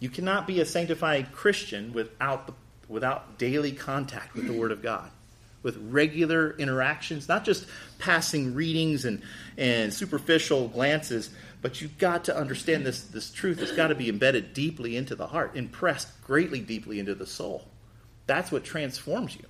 You 0.00 0.08
cannot 0.08 0.46
be 0.46 0.60
a 0.60 0.66
sanctified 0.66 1.32
Christian 1.32 1.92
without, 1.92 2.46
the, 2.46 2.54
without 2.88 3.38
daily 3.38 3.72
contact 3.72 4.34
with 4.34 4.46
the 4.46 4.52
Word 4.52 4.72
of 4.72 4.82
God, 4.82 5.10
with 5.64 5.76
regular 5.90 6.52
interactions, 6.58 7.26
not 7.26 7.44
just 7.44 7.66
passing 7.98 8.54
readings 8.54 9.04
and, 9.04 9.22
and 9.56 9.92
superficial 9.92 10.68
glances, 10.68 11.30
but 11.62 11.80
you've 11.80 11.98
got 11.98 12.24
to 12.24 12.36
understand 12.36 12.86
this, 12.86 13.02
this 13.04 13.32
truth. 13.32 13.60
It's 13.60 13.72
got 13.72 13.88
to 13.88 13.94
be 13.96 14.08
embedded 14.08 14.52
deeply 14.52 14.96
into 14.96 15.16
the 15.16 15.26
heart, 15.26 15.56
impressed 15.56 16.22
greatly 16.22 16.60
deeply 16.60 17.00
into 17.00 17.14
the 17.14 17.26
soul. 17.26 17.64
That's 18.26 18.52
what 18.52 18.62
transforms 18.62 19.34
you. 19.34 19.46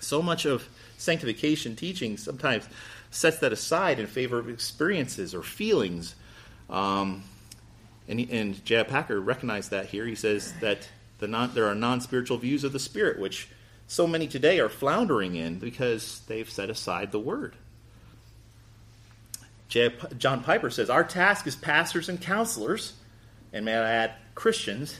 So 0.00 0.22
much 0.22 0.44
of 0.44 0.68
sanctification 0.96 1.74
teaching 1.74 2.16
sometimes 2.16 2.68
sets 3.10 3.38
that 3.38 3.52
aside 3.52 3.98
in 3.98 4.06
favor 4.06 4.38
of 4.38 4.48
experiences 4.48 5.34
or 5.34 5.42
feelings. 5.42 6.14
Um, 6.70 7.24
and, 8.06 8.20
and 8.30 8.64
J.I. 8.64 8.84
Packer 8.84 9.20
recognized 9.20 9.72
that 9.72 9.86
here. 9.86 10.06
He 10.06 10.14
says 10.14 10.54
that 10.60 10.88
the 11.18 11.26
non, 11.26 11.52
there 11.54 11.66
are 11.66 11.74
non 11.74 12.00
spiritual 12.00 12.38
views 12.38 12.62
of 12.62 12.72
the 12.72 12.78
Spirit, 12.78 13.18
which 13.18 13.48
so 13.88 14.06
many 14.06 14.28
today 14.28 14.60
are 14.60 14.68
floundering 14.68 15.34
in 15.34 15.58
because 15.58 16.20
they've 16.28 16.48
set 16.48 16.70
aside 16.70 17.10
the 17.10 17.18
Word. 17.18 17.56
John 19.68 20.42
Piper 20.42 20.70
says, 20.70 20.88
Our 20.90 21.04
task 21.04 21.46
as 21.46 21.56
pastors 21.56 22.08
and 22.08 22.20
counselors, 22.20 22.92
and 23.52 23.64
may 23.64 23.74
I 23.74 23.90
add, 23.90 24.12
Christians, 24.34 24.96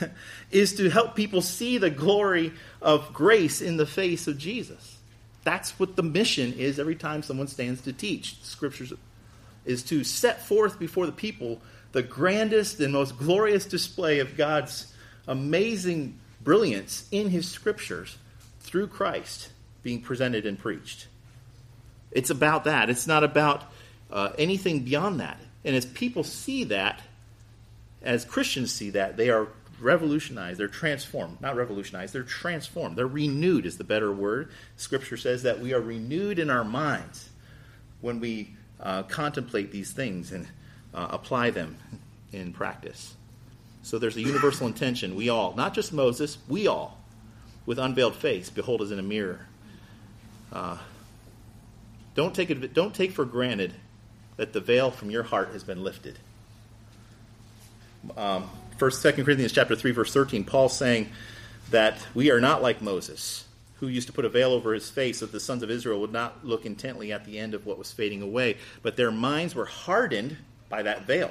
is 0.50 0.74
to 0.76 0.88
help 0.88 1.14
people 1.14 1.42
see 1.42 1.78
the 1.78 1.90
glory 1.90 2.52
of 2.80 3.12
grace 3.12 3.60
in 3.60 3.76
the 3.76 3.86
face 3.86 4.26
of 4.26 4.38
Jesus. 4.38 4.98
That's 5.44 5.78
what 5.78 5.96
the 5.96 6.02
mission 6.02 6.54
is 6.54 6.78
every 6.78 6.96
time 6.96 7.22
someone 7.22 7.48
stands 7.48 7.82
to 7.82 7.92
teach. 7.92 8.40
the 8.40 8.46
Scriptures 8.46 8.92
is 9.64 9.82
to 9.84 10.04
set 10.04 10.42
forth 10.46 10.78
before 10.78 11.06
the 11.06 11.12
people 11.12 11.60
the 11.92 12.02
grandest 12.02 12.80
and 12.80 12.92
most 12.94 13.18
glorious 13.18 13.66
display 13.66 14.20
of 14.20 14.36
God's 14.36 14.92
amazing 15.28 16.18
brilliance 16.44 17.06
in 17.10 17.30
his 17.30 17.48
scriptures 17.48 18.18
through 18.60 18.88
Christ 18.88 19.50
being 19.82 20.00
presented 20.00 20.46
and 20.46 20.58
preached. 20.58 21.08
It's 22.10 22.30
about 22.30 22.64
that. 22.64 22.90
It's 22.90 23.06
not 23.06 23.24
about 23.24 23.64
uh, 24.10 24.30
anything 24.38 24.80
beyond 24.80 25.20
that. 25.20 25.40
And 25.64 25.74
as 25.74 25.86
people 25.86 26.24
see 26.24 26.64
that, 26.64 27.00
as 28.02 28.24
Christians 28.24 28.72
see 28.72 28.90
that, 28.90 29.16
they 29.16 29.30
are 29.30 29.48
revolutionized, 29.80 30.58
they're 30.58 30.68
transformed. 30.68 31.40
Not 31.40 31.56
revolutionized, 31.56 32.12
they're 32.12 32.22
transformed. 32.22 32.96
They're 32.96 33.06
renewed, 33.06 33.66
is 33.66 33.78
the 33.78 33.84
better 33.84 34.12
word. 34.12 34.50
Scripture 34.76 35.16
says 35.16 35.42
that 35.44 35.60
we 35.60 35.72
are 35.72 35.80
renewed 35.80 36.38
in 36.38 36.50
our 36.50 36.64
minds 36.64 37.30
when 38.00 38.20
we 38.20 38.54
uh, 38.80 39.04
contemplate 39.04 39.72
these 39.72 39.92
things. 39.92 40.32
And 40.32 40.46
uh, 40.94 41.08
apply 41.10 41.50
them 41.50 41.76
in 42.32 42.52
practice. 42.52 43.14
So 43.82 43.98
there's 43.98 44.16
a 44.16 44.22
universal 44.22 44.66
intention. 44.66 45.16
We 45.16 45.28
all, 45.28 45.54
not 45.54 45.74
just 45.74 45.92
Moses, 45.92 46.38
we 46.48 46.66
all, 46.66 46.98
with 47.66 47.78
unveiled 47.78 48.14
face, 48.14 48.48
behold 48.48 48.80
as 48.82 48.90
in 48.90 48.98
a 48.98 49.02
mirror. 49.02 49.46
Uh, 50.52 50.78
don't 52.14 52.34
take 52.34 52.50
it, 52.50 52.74
don't 52.74 52.94
take 52.94 53.12
for 53.12 53.24
granted 53.24 53.74
that 54.36 54.52
the 54.52 54.60
veil 54.60 54.90
from 54.90 55.10
your 55.10 55.22
heart 55.22 55.50
has 55.52 55.64
been 55.64 55.82
lifted. 55.82 56.18
Um, 58.16 58.48
First, 58.78 59.02
Second 59.02 59.24
Corinthians 59.24 59.52
chapter 59.52 59.76
three, 59.76 59.92
verse 59.92 60.12
thirteen. 60.12 60.44
Paul's 60.44 60.76
saying 60.76 61.10
that 61.70 62.04
we 62.14 62.32
are 62.32 62.40
not 62.40 62.62
like 62.62 62.82
Moses, 62.82 63.44
who 63.76 63.86
used 63.86 64.08
to 64.08 64.12
put 64.12 64.24
a 64.24 64.28
veil 64.28 64.52
over 64.52 64.74
his 64.74 64.90
face 64.90 65.18
so 65.18 65.26
that 65.26 65.32
the 65.32 65.38
sons 65.38 65.62
of 65.62 65.70
Israel 65.70 66.00
would 66.00 66.12
not 66.12 66.44
look 66.44 66.66
intently 66.66 67.12
at 67.12 67.24
the 67.24 67.38
end 67.38 67.54
of 67.54 67.64
what 67.64 67.78
was 67.78 67.92
fading 67.92 68.22
away, 68.22 68.56
but 68.82 68.96
their 68.96 69.12
minds 69.12 69.54
were 69.54 69.66
hardened 69.66 70.36
by 70.68 70.82
that 70.82 71.06
veil. 71.06 71.30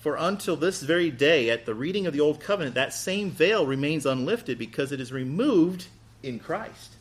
For 0.00 0.16
until 0.16 0.56
this 0.56 0.80
very 0.80 1.10
day, 1.10 1.50
at 1.50 1.66
the 1.66 1.74
reading 1.74 2.06
of 2.06 2.14
the 2.14 2.20
Old 2.20 2.40
Covenant, 2.40 2.74
that 2.74 2.94
same 2.94 3.30
veil 3.30 3.66
remains 3.66 4.06
unlifted 4.06 4.58
because 4.58 4.92
it 4.92 5.00
is 5.00 5.12
removed 5.12 5.86
in 6.22 6.38
Christ. 6.38 6.94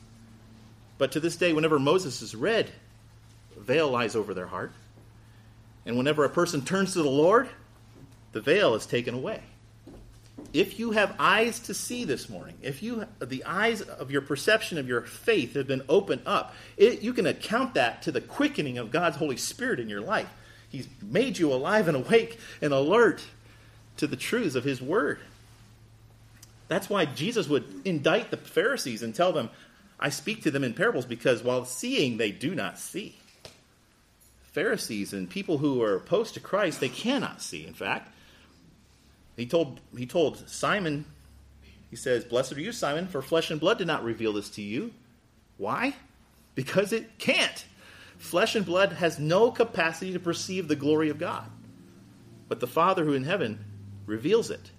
But 0.97 1.13
to 1.13 1.21
this 1.21 1.37
day, 1.37 1.53
whenever 1.53 1.79
Moses 1.79 2.21
is 2.21 2.35
read, 2.35 2.69
a 3.55 3.59
veil 3.61 3.89
lies 3.89 4.17
over 4.17 4.33
their 4.33 4.47
heart. 4.47 4.73
And 5.85 5.97
whenever 5.97 6.25
a 6.25 6.29
person 6.29 6.61
turns 6.61 6.91
to 6.93 7.01
the 7.01 7.09
Lord, 7.09 7.49
the 8.33 8.41
veil 8.41 8.75
is 8.75 8.85
taken 8.85 9.15
away. 9.15 9.41
If 10.51 10.77
you 10.77 10.91
have 10.91 11.15
eyes 11.19 11.59
to 11.61 11.73
see 11.73 12.03
this 12.03 12.29
morning, 12.29 12.57
if 12.61 12.83
you 12.83 13.05
the 13.21 13.45
eyes 13.45 13.81
of 13.81 14.11
your 14.11 14.21
perception 14.21 14.77
of 14.77 14.87
your 14.87 15.01
faith 15.01 15.53
have 15.53 15.67
been 15.67 15.83
opened 15.87 16.21
up, 16.25 16.53
it, 16.75 17.01
you 17.01 17.13
can 17.13 17.25
account 17.25 17.75
that 17.75 18.01
to 18.03 18.11
the 18.11 18.21
quickening 18.21 18.77
of 18.77 18.91
God's 18.91 19.17
Holy 19.17 19.37
Spirit 19.37 19.79
in 19.79 19.89
your 19.89 20.01
life. 20.01 20.29
He's 20.69 20.87
made 21.01 21.37
you 21.37 21.51
alive 21.51 21.87
and 21.87 21.97
awake 21.97 22.39
and 22.61 22.73
alert 22.73 23.23
to 23.97 24.07
the 24.07 24.15
truths 24.15 24.55
of 24.55 24.63
His 24.63 24.81
Word. 24.81 25.19
That's 26.67 26.89
why 26.89 27.05
Jesus 27.05 27.49
would 27.49 27.65
indict 27.83 28.31
the 28.31 28.37
Pharisees 28.37 29.01
and 29.01 29.13
tell 29.13 29.33
them, 29.33 29.49
I 29.99 30.09
speak 30.09 30.43
to 30.43 30.51
them 30.51 30.63
in 30.63 30.73
parables 30.73 31.05
because 31.05 31.43
while 31.43 31.65
seeing, 31.65 32.17
they 32.17 32.31
do 32.31 32.55
not 32.55 32.79
see. 32.79 33.15
Pharisees 34.51 35.13
and 35.13 35.29
people 35.29 35.57
who 35.57 35.81
are 35.81 35.95
opposed 35.95 36.35
to 36.35 36.39
Christ, 36.39 36.79
they 36.79 36.89
cannot 36.89 37.41
see, 37.41 37.65
in 37.65 37.73
fact. 37.73 38.13
He 39.35 39.45
told, 39.45 39.79
he 39.97 40.05
told 40.05 40.49
Simon, 40.49 41.05
he 41.89 41.95
says, 41.95 42.23
Blessed 42.23 42.53
are 42.53 42.61
you, 42.61 42.71
Simon, 42.71 43.07
for 43.07 43.21
flesh 43.21 43.51
and 43.51 43.59
blood 43.59 43.77
did 43.77 43.87
not 43.87 44.03
reveal 44.03 44.33
this 44.33 44.49
to 44.51 44.61
you. 44.61 44.91
Why? 45.57 45.95
Because 46.55 46.93
it 46.93 47.17
can't. 47.17 47.65
Flesh 48.19 48.55
and 48.55 48.65
blood 48.65 48.93
has 48.93 49.17
no 49.17 49.49
capacity 49.49 50.13
to 50.13 50.19
perceive 50.19 50.67
the 50.67 50.75
glory 50.75 51.09
of 51.09 51.17
God. 51.17 51.49
But 52.49 52.59
the 52.59 52.67
Father 52.67 53.05
who 53.05 53.13
in 53.13 53.23
heaven 53.23 53.63
reveals 54.05 54.51
it. 54.51 54.71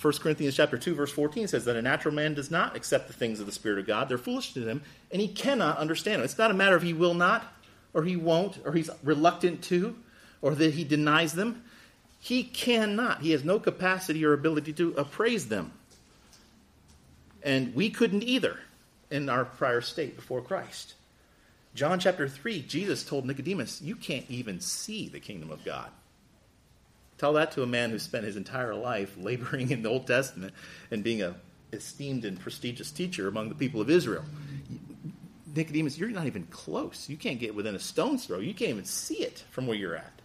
1 0.00 0.12
Corinthians 0.20 0.54
chapter 0.54 0.76
2 0.76 0.94
verse 0.94 1.10
14 1.10 1.48
says 1.48 1.64
that 1.64 1.74
a 1.74 1.82
natural 1.82 2.14
man 2.14 2.34
does 2.34 2.50
not 2.50 2.76
accept 2.76 3.06
the 3.06 3.14
things 3.14 3.40
of 3.40 3.46
the 3.46 3.52
spirit 3.52 3.78
of 3.78 3.86
God. 3.86 4.08
They're 4.08 4.18
foolish 4.18 4.52
to 4.52 4.68
him 4.68 4.82
and 5.10 5.22
he 5.22 5.26
cannot 5.26 5.78
understand 5.78 6.16
them. 6.16 6.24
It's 6.24 6.38
not 6.38 6.50
a 6.50 6.54
matter 6.54 6.76
of 6.76 6.82
he 6.82 6.92
will 6.92 7.14
not 7.14 7.44
or 7.94 8.04
he 8.04 8.14
won't 8.14 8.58
or 8.64 8.74
he's 8.74 8.90
reluctant 9.02 9.62
to 9.64 9.96
or 10.42 10.54
that 10.54 10.74
he 10.74 10.84
denies 10.84 11.32
them. 11.32 11.64
He 12.20 12.42
cannot. 12.42 13.22
He 13.22 13.30
has 13.30 13.42
no 13.42 13.58
capacity 13.58 14.22
or 14.24 14.34
ability 14.34 14.74
to 14.74 14.92
appraise 14.98 15.48
them. 15.48 15.72
And 17.42 17.74
we 17.74 17.88
couldn't 17.88 18.22
either 18.22 18.58
in 19.10 19.30
our 19.30 19.46
prior 19.46 19.80
state 19.80 20.14
before 20.14 20.42
Christ. 20.42 20.94
John 21.76 22.00
chapter 22.00 22.26
3, 22.26 22.62
Jesus 22.62 23.04
told 23.04 23.26
Nicodemus, 23.26 23.82
You 23.82 23.96
can't 23.96 24.24
even 24.30 24.60
see 24.60 25.08
the 25.08 25.20
kingdom 25.20 25.50
of 25.50 25.62
God. 25.62 25.90
Tell 27.18 27.34
that 27.34 27.52
to 27.52 27.62
a 27.62 27.66
man 27.66 27.90
who 27.90 27.98
spent 27.98 28.24
his 28.24 28.36
entire 28.36 28.74
life 28.74 29.14
laboring 29.18 29.70
in 29.70 29.82
the 29.82 29.90
Old 29.90 30.06
Testament 30.06 30.54
and 30.90 31.04
being 31.04 31.20
a 31.20 31.34
esteemed 31.72 32.24
and 32.24 32.40
prestigious 32.40 32.90
teacher 32.90 33.28
among 33.28 33.50
the 33.50 33.54
people 33.54 33.82
of 33.82 33.90
Israel. 33.90 34.24
Nicodemus, 35.54 35.98
you're 35.98 36.08
not 36.08 36.26
even 36.26 36.44
close. 36.46 37.10
You 37.10 37.18
can't 37.18 37.38
get 37.38 37.54
within 37.54 37.74
a 37.74 37.78
stone's 37.78 38.24
throw. 38.24 38.38
You 38.38 38.54
can't 38.54 38.70
even 38.70 38.84
see 38.86 39.22
it 39.22 39.44
from 39.50 39.66
where 39.66 39.76
you're 39.76 39.96
at. 39.96 40.22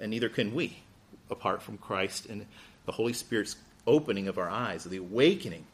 And 0.00 0.10
neither 0.10 0.28
can 0.28 0.54
we, 0.54 0.82
apart 1.30 1.62
from 1.62 1.78
Christ 1.78 2.26
and 2.26 2.44
the 2.84 2.92
Holy 2.92 3.14
Spirit's 3.14 3.56
opening 3.86 4.28
of 4.28 4.36
our 4.36 4.50
eyes, 4.50 4.84
the 4.84 4.98
awakening 4.98 5.64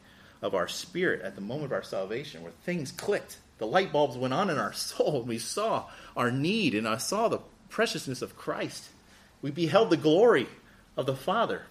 of 0.41 0.55
our 0.55 0.69
spirit 0.69 1.21
at 1.21 1.35
the 1.35 1.41
moment 1.41 1.65
of 1.65 1.73
our 1.73 1.83
salvation, 1.83 2.43
where 2.43 2.53
things 2.63 2.93
clicked 2.93 3.39
the 3.59 3.67
light 3.67 3.91
bulbs 3.91 4.17
went 4.17 4.33
on 4.33 4.49
in 4.49 4.57
our 4.57 4.73
soul, 4.73 5.19
and 5.19 5.27
we 5.27 5.37
saw 5.37 5.85
our 6.17 6.31
need, 6.31 6.73
and 6.73 6.87
I 6.87 6.97
saw 6.97 7.27
the 7.27 7.41
preciousness 7.69 8.21
of 8.21 8.35
Christ. 8.35 8.89
We 9.41 9.51
beheld 9.51 9.89
the 9.89 9.97
glory 9.97 10.47
of 10.97 11.05
the 11.05 11.15
Father. 11.15 11.63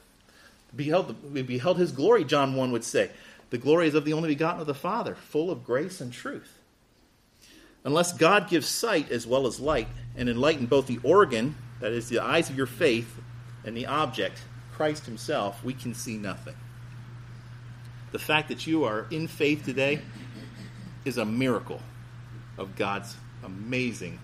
Beheld 0.75 1.09
the, 1.09 1.29
we 1.29 1.43
beheld 1.43 1.79
his 1.79 1.93
glory, 1.93 2.25
John 2.25 2.55
1 2.55 2.73
would 2.73 2.85
say. 2.85 3.11
The 3.51 3.59
glory 3.59 3.89
is 3.89 3.95
of 3.95 4.05
the 4.05 4.13
only 4.13 4.29
begotten 4.29 4.61
of 4.61 4.67
the 4.67 4.75
Father, 4.75 5.15
full 5.15 5.51
of 5.51 5.65
grace 5.65 6.01
and 6.01 6.13
truth. 6.13 6.59
Unless 7.85 8.15
God 8.15 8.51
gives 8.51 8.69
sight 8.69 9.11
as 9.11 9.27
well 9.27 9.47
as 9.47 9.61
light 9.61 9.89
and 10.17 10.29
enlighten 10.29 10.67
both 10.67 10.87
the 10.87 11.01
organ, 11.03 11.57
that 11.81 11.93
is, 11.93 12.09
the 12.09 12.19
eyes 12.19 12.51
of 12.51 12.57
your 12.57 12.67
faith, 12.67 13.19
and 13.65 13.77
the 13.77 13.87
object, 13.87 14.43
Christ 14.73 15.07
himself, 15.07 15.65
we 15.65 15.75
can 15.75 15.95
see 15.95 16.17
nothing. 16.19 16.55
The 18.13 18.19
fact 18.19 18.49
that 18.49 18.67
you 18.67 18.85
are 18.85 19.07
in 19.11 19.27
faith 19.27 19.65
today 19.65 20.01
is 21.09 21.19
a 21.19 21.25
miracle 21.25 21.81
of 22.57 22.77
God's 22.77 23.17
amazing 23.43 24.21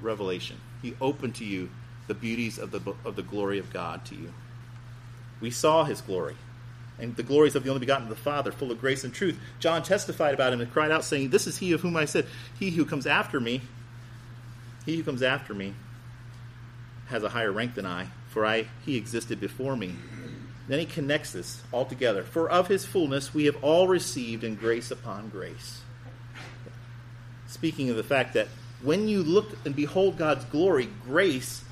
revelation. 0.00 0.56
He 0.80 0.96
opened 1.00 1.34
to 1.36 1.44
you 1.44 1.70
the 2.06 2.14
beauties 2.14 2.58
of 2.58 2.70
the, 2.70 2.94
of 3.04 3.16
the 3.16 3.22
glory 3.22 3.58
of 3.58 3.72
God 3.72 4.04
to 4.06 4.14
you. 4.14 4.32
We 5.40 5.50
saw 5.50 5.84
his 5.84 6.00
glory, 6.00 6.36
and 6.98 7.16
the 7.16 7.22
glories 7.22 7.56
of 7.56 7.64
the 7.64 7.70
only 7.70 7.80
begotten 7.80 8.04
of 8.04 8.10
the 8.10 8.16
Father, 8.16 8.52
full 8.52 8.70
of 8.70 8.80
grace 8.80 9.02
and 9.02 9.12
truth. 9.12 9.38
John 9.58 9.82
testified 9.82 10.34
about 10.34 10.52
him 10.52 10.60
and 10.60 10.72
cried 10.72 10.90
out, 10.90 11.04
saying, 11.04 11.30
This 11.30 11.46
is 11.46 11.58
he 11.58 11.72
of 11.72 11.80
whom 11.80 11.96
I 11.96 12.04
said, 12.04 12.26
He 12.58 12.70
who 12.70 12.84
comes 12.84 13.06
after 13.06 13.40
me, 13.40 13.62
he 14.86 14.96
who 14.96 15.02
comes 15.02 15.22
after 15.22 15.52
me 15.54 15.74
has 17.06 17.22
a 17.22 17.28
higher 17.28 17.52
rank 17.52 17.74
than 17.74 17.86
I, 17.86 18.08
for 18.30 18.46
I 18.46 18.66
he 18.84 18.96
existed 18.96 19.40
before 19.40 19.76
me. 19.76 19.94
Then 20.72 20.80
he 20.80 20.86
connects 20.86 21.32
this 21.32 21.60
all 21.70 21.84
together. 21.84 22.22
For 22.22 22.48
of 22.48 22.66
his 22.66 22.86
fullness 22.86 23.34
we 23.34 23.44
have 23.44 23.62
all 23.62 23.88
received 23.88 24.42
in 24.42 24.54
grace 24.54 24.90
upon 24.90 25.28
grace. 25.28 25.82
Speaking 27.46 27.90
of 27.90 27.96
the 27.96 28.02
fact 28.02 28.32
that 28.32 28.48
when 28.80 29.06
you 29.06 29.22
look 29.22 29.54
and 29.66 29.76
behold 29.76 30.16
God's 30.16 30.46
glory, 30.46 30.88
grace 31.04 31.62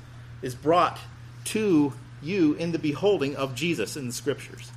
is 0.43 0.53
brought 0.53 0.99
to 1.45 1.93
you 2.21 2.53
in 2.53 2.73
the 2.73 2.77
beholding 2.77 3.35
of 3.35 3.55
Jesus 3.55 3.97
in 3.97 4.05
the 4.05 4.13
scriptures. 4.13 4.71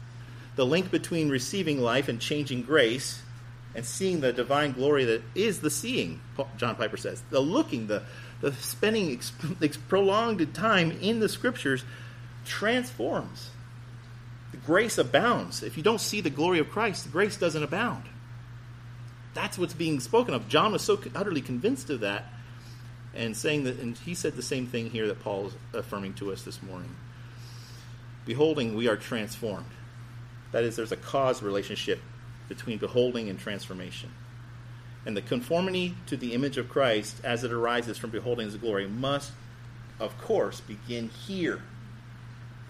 The 0.56 0.64
link 0.64 0.90
between 0.90 1.28
receiving 1.28 1.82
life 1.82 2.08
and 2.08 2.18
changing 2.18 2.62
grace 2.62 3.20
and 3.74 3.84
seeing 3.84 4.22
the 4.22 4.32
divine 4.32 4.72
glory 4.72 5.04
that 5.04 5.22
is 5.34 5.60
the 5.60 5.68
seeing, 5.68 6.22
John 6.56 6.76
Piper 6.76 6.96
says. 6.96 7.22
The 7.28 7.40
looking, 7.40 7.88
the, 7.88 8.04
the 8.40 8.54
spending 8.54 9.12
ex, 9.12 9.76
prolonged 9.76 10.54
time 10.54 10.92
in 10.92 11.20
the 11.20 11.28
scriptures 11.28 11.84
transforms 12.46 13.50
the 14.54 14.66
grace 14.66 14.98
abounds. 14.98 15.64
If 15.64 15.76
you 15.76 15.82
don't 15.82 16.00
see 16.00 16.20
the 16.20 16.30
glory 16.30 16.60
of 16.60 16.70
Christ, 16.70 17.10
grace 17.10 17.36
doesn't 17.36 17.62
abound. 17.64 18.04
That's 19.34 19.58
what's 19.58 19.74
being 19.74 19.98
spoken 19.98 20.32
of. 20.32 20.48
John 20.48 20.70
was 20.70 20.82
so 20.82 21.00
utterly 21.12 21.40
convinced 21.40 21.90
of 21.90 22.00
that 22.00 22.26
and 23.14 23.36
saying 23.36 23.64
that, 23.64 23.80
and 23.80 23.98
he 23.98 24.14
said 24.14 24.36
the 24.36 24.42
same 24.42 24.68
thing 24.68 24.90
here 24.90 25.08
that 25.08 25.20
Paul 25.24 25.48
is 25.48 25.54
affirming 25.72 26.14
to 26.14 26.32
us 26.32 26.42
this 26.42 26.62
morning. 26.62 26.94
Beholding, 28.26 28.76
we 28.76 28.86
are 28.86 28.96
transformed. 28.96 29.66
That 30.52 30.62
is, 30.62 30.76
there's 30.76 30.92
a 30.92 30.96
cause 30.96 31.42
relationship 31.42 32.00
between 32.48 32.78
beholding 32.78 33.28
and 33.28 33.40
transformation. 33.40 34.12
And 35.04 35.16
the 35.16 35.22
conformity 35.22 35.96
to 36.06 36.16
the 36.16 36.32
image 36.32 36.58
of 36.58 36.68
Christ 36.68 37.16
as 37.24 37.42
it 37.42 37.52
arises 37.52 37.98
from 37.98 38.10
beholding 38.10 38.46
his 38.46 38.56
glory 38.56 38.86
must, 38.86 39.32
of 39.98 40.16
course, 40.18 40.60
begin 40.60 41.08
here 41.08 41.60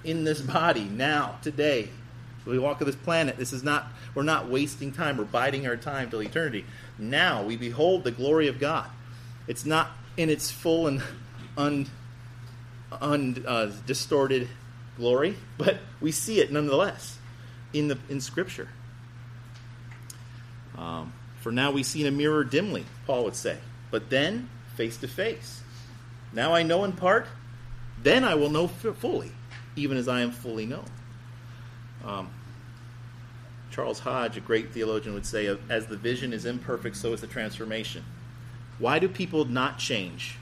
in 0.04 0.24
this 0.24 0.40
body 0.40 0.84
now, 0.84 1.38
today. 1.42 1.88
we 2.46 2.58
walk 2.58 2.80
on 2.80 2.86
this 2.86 2.96
planet. 2.96 3.36
This 3.36 3.52
is 3.52 3.62
not, 3.62 3.86
we're 4.14 4.22
not 4.22 4.48
wasting 4.48 4.92
time. 4.92 5.16
We're 5.16 5.24
biding 5.24 5.66
our 5.66 5.76
time 5.76 6.10
till 6.10 6.20
eternity. 6.20 6.64
Now 6.98 7.42
we 7.42 7.56
behold 7.56 8.04
the 8.04 8.10
glory 8.10 8.48
of 8.48 8.60
God. 8.60 8.88
It's 9.48 9.64
not 9.64 9.90
in 10.16 10.30
its 10.30 10.50
full 10.50 10.86
and 10.86 11.02
un, 11.56 11.86
un 12.92 13.44
uh, 13.46 13.72
distorted 13.86 14.48
glory, 14.96 15.36
but 15.58 15.78
we 16.00 16.12
see 16.12 16.40
it 16.40 16.52
nonetheless 16.52 17.18
in 17.72 17.88
the 17.88 17.98
in 18.08 18.20
Scripture. 18.20 18.68
Um, 20.76 21.12
for 21.40 21.52
now 21.52 21.72
we 21.72 21.82
see 21.82 22.00
in 22.00 22.06
a 22.06 22.16
mirror 22.16 22.44
dimly, 22.44 22.84
Paul 23.06 23.24
would 23.24 23.36
say, 23.36 23.58
but 23.90 24.10
then 24.10 24.48
face 24.76 24.96
to 24.98 25.08
face. 25.08 25.60
Now 26.32 26.54
I 26.54 26.62
know 26.62 26.84
in 26.84 26.92
part, 26.92 27.26
then 28.02 28.24
I 28.24 28.34
will 28.34 28.50
know 28.50 28.66
fully 28.66 29.32
even 29.76 29.96
as 29.96 30.08
I 30.08 30.20
am 30.20 30.30
fully 30.30 30.66
known. 30.66 30.84
Um, 32.04 32.30
Charles 33.70 34.00
Hodge, 34.00 34.36
a 34.36 34.40
great 34.40 34.72
theologian, 34.72 35.14
would 35.14 35.26
say, 35.26 35.56
as 35.68 35.86
the 35.86 35.96
vision 35.96 36.32
is 36.32 36.44
imperfect, 36.44 36.96
so 36.96 37.12
is 37.12 37.20
the 37.20 37.26
transformation. 37.26 38.04
Why 38.78 38.98
do 38.98 39.08
people 39.08 39.44
not 39.44 39.78
change? 39.78 40.36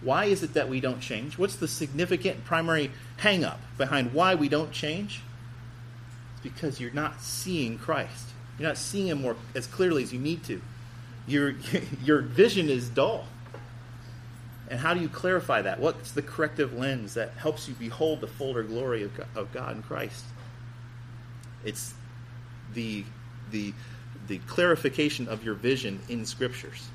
Why 0.00 0.26
is 0.26 0.42
it 0.42 0.54
that 0.54 0.68
we 0.68 0.80
don't 0.80 1.00
change? 1.00 1.38
What's 1.38 1.56
the 1.56 1.68
significant 1.68 2.44
primary 2.44 2.90
hang 3.16 3.44
up 3.44 3.60
behind 3.78 4.12
why 4.12 4.34
we 4.34 4.48
don't 4.48 4.70
change? 4.70 5.22
It's 6.34 6.42
because 6.42 6.80
you're 6.80 6.92
not 6.92 7.20
seeing 7.20 7.78
Christ. 7.78 8.28
You're 8.58 8.68
not 8.68 8.78
seeing 8.78 9.08
him 9.08 9.22
more 9.22 9.36
as 9.54 9.66
clearly 9.66 10.02
as 10.02 10.12
you 10.12 10.18
need 10.18 10.44
to. 10.44 10.60
Your 11.26 11.54
your 12.04 12.20
vision 12.20 12.68
is 12.68 12.88
dull. 12.88 13.26
And 14.68 14.80
how 14.80 14.94
do 14.94 15.00
you 15.00 15.08
clarify 15.08 15.62
that? 15.62 15.78
What's 15.78 16.12
the 16.12 16.22
corrective 16.22 16.72
lens 16.72 17.14
that 17.14 17.32
helps 17.32 17.68
you 17.68 17.74
behold 17.74 18.20
the 18.20 18.26
fuller 18.26 18.62
glory 18.62 19.04
of 19.04 19.16
God, 19.16 19.26
of 19.34 19.52
God 19.52 19.76
in 19.76 19.82
Christ? 19.82 20.24
It's 21.64 21.94
the 22.74 23.04
the 23.50 23.72
the 24.26 24.38
clarification 24.38 25.28
of 25.28 25.44
your 25.44 25.54
vision 25.54 26.00
in 26.08 26.26
scriptures. 26.26 26.88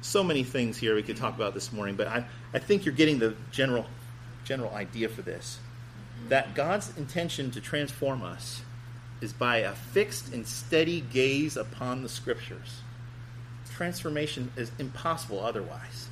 So 0.00 0.22
many 0.22 0.44
things 0.44 0.78
here 0.78 0.94
we 0.94 1.02
could 1.02 1.16
talk 1.16 1.34
about 1.34 1.54
this 1.54 1.72
morning, 1.72 1.94
but 1.94 2.06
I, 2.06 2.24
I 2.52 2.58
think 2.58 2.84
you're 2.84 2.94
getting 2.94 3.18
the 3.18 3.34
general 3.50 3.86
general 4.44 4.72
idea 4.74 5.08
for 5.08 5.22
this. 5.22 5.58
That 6.28 6.54
God's 6.54 6.96
intention 6.96 7.50
to 7.52 7.60
transform 7.60 8.22
us 8.22 8.62
is 9.20 9.32
by 9.32 9.58
a 9.58 9.72
fixed 9.72 10.32
and 10.32 10.46
steady 10.46 11.00
gaze 11.00 11.56
upon 11.56 12.02
the 12.02 12.08
scriptures. 12.08 12.80
Transformation 13.74 14.52
is 14.56 14.70
impossible 14.78 15.40
otherwise. 15.40 16.08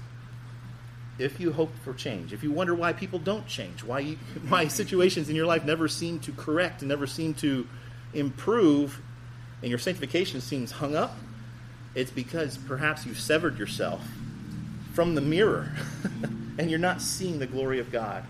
If 1.18 1.40
you 1.40 1.52
hope 1.52 1.72
for 1.84 1.92
change, 1.92 2.32
if 2.32 2.42
you 2.42 2.52
wonder 2.52 2.74
why 2.74 2.92
people 2.92 3.18
don't 3.18 3.46
change, 3.46 3.82
why 3.84 4.00
you, 4.00 4.16
why 4.48 4.68
situations 4.68 5.28
in 5.28 5.36
your 5.36 5.46
life 5.46 5.64
never 5.64 5.88
seem 5.88 6.18
to 6.20 6.32
correct 6.32 6.82
and 6.82 6.88
never 6.88 7.06
seem 7.06 7.34
to 7.34 7.66
improve, 8.14 9.00
and 9.60 9.70
your 9.70 9.78
sanctification 9.78 10.40
seems 10.40 10.72
hung 10.72 10.96
up, 10.96 11.16
it's 11.94 12.10
because 12.10 12.56
perhaps 12.56 13.04
you've 13.04 13.20
severed 13.20 13.58
yourself 13.58 14.00
from 14.94 15.14
the 15.14 15.20
mirror 15.20 15.72
and 16.58 16.70
you're 16.70 16.78
not 16.78 17.00
seeing 17.00 17.38
the 17.38 17.46
glory 17.46 17.78
of 17.78 17.90
God 17.90 18.24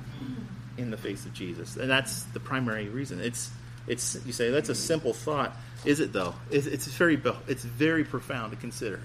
in 0.76 0.90
the 0.90 0.96
face 0.96 1.24
of 1.26 1.32
Jesus. 1.32 1.76
And 1.76 1.90
that's 1.90 2.24
the 2.24 2.40
primary 2.40 2.88
reason. 2.88 3.20
It's 3.20 3.50
it's 3.86 4.18
you 4.24 4.32
say 4.32 4.50
that's 4.50 4.68
a 4.68 4.74
simple 4.74 5.12
thought. 5.12 5.56
Is 5.84 6.00
it 6.00 6.12
though? 6.12 6.34
It's, 6.50 6.66
it's 6.66 6.86
very 6.86 7.20
it's 7.48 7.64
very 7.64 8.04
profound 8.04 8.52
to 8.52 8.56
consider. 8.56 9.00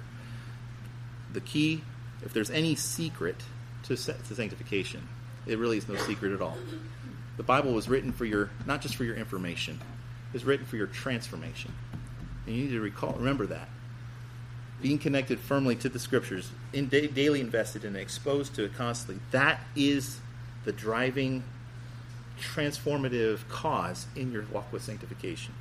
The 1.33 1.41
key, 1.41 1.83
if 2.23 2.33
there's 2.33 2.49
any 2.49 2.75
secret 2.75 3.35
to, 3.87 3.95
to 3.95 4.35
sanctification, 4.35 5.07
it 5.45 5.57
really 5.57 5.77
is 5.77 5.87
no 5.87 5.95
secret 5.95 6.33
at 6.33 6.41
all. 6.41 6.57
The 7.37 7.43
Bible 7.43 7.73
was 7.73 7.87
written 7.87 8.11
for 8.11 8.25
your 8.25 8.49
not 8.65 8.81
just 8.81 8.95
for 8.95 9.03
your 9.03 9.15
information. 9.15 9.79
It 10.29 10.33
was 10.33 10.45
written 10.45 10.65
for 10.65 10.75
your 10.75 10.87
transformation. 10.87 11.73
And 12.45 12.55
you 12.55 12.63
need 12.63 12.71
to 12.71 12.81
recall 12.81 13.13
remember 13.13 13.45
that. 13.47 13.69
Being 14.81 14.99
connected 14.99 15.39
firmly 15.39 15.75
to 15.77 15.89
the 15.89 15.99
scriptures, 15.99 16.51
in 16.71 16.87
da- 16.87 17.07
daily 17.07 17.41
invested 17.41 17.83
in 17.83 17.89
and 17.89 17.97
exposed 17.97 18.53
to 18.55 18.65
it 18.65 18.75
constantly, 18.75 19.21
that 19.31 19.61
is 19.75 20.19
the 20.65 20.71
driving 20.71 21.43
transformative 22.39 23.47
cause 23.49 24.05
in 24.15 24.31
your 24.31 24.45
walk 24.51 24.71
with 24.71 24.83
sanctification. 24.83 25.53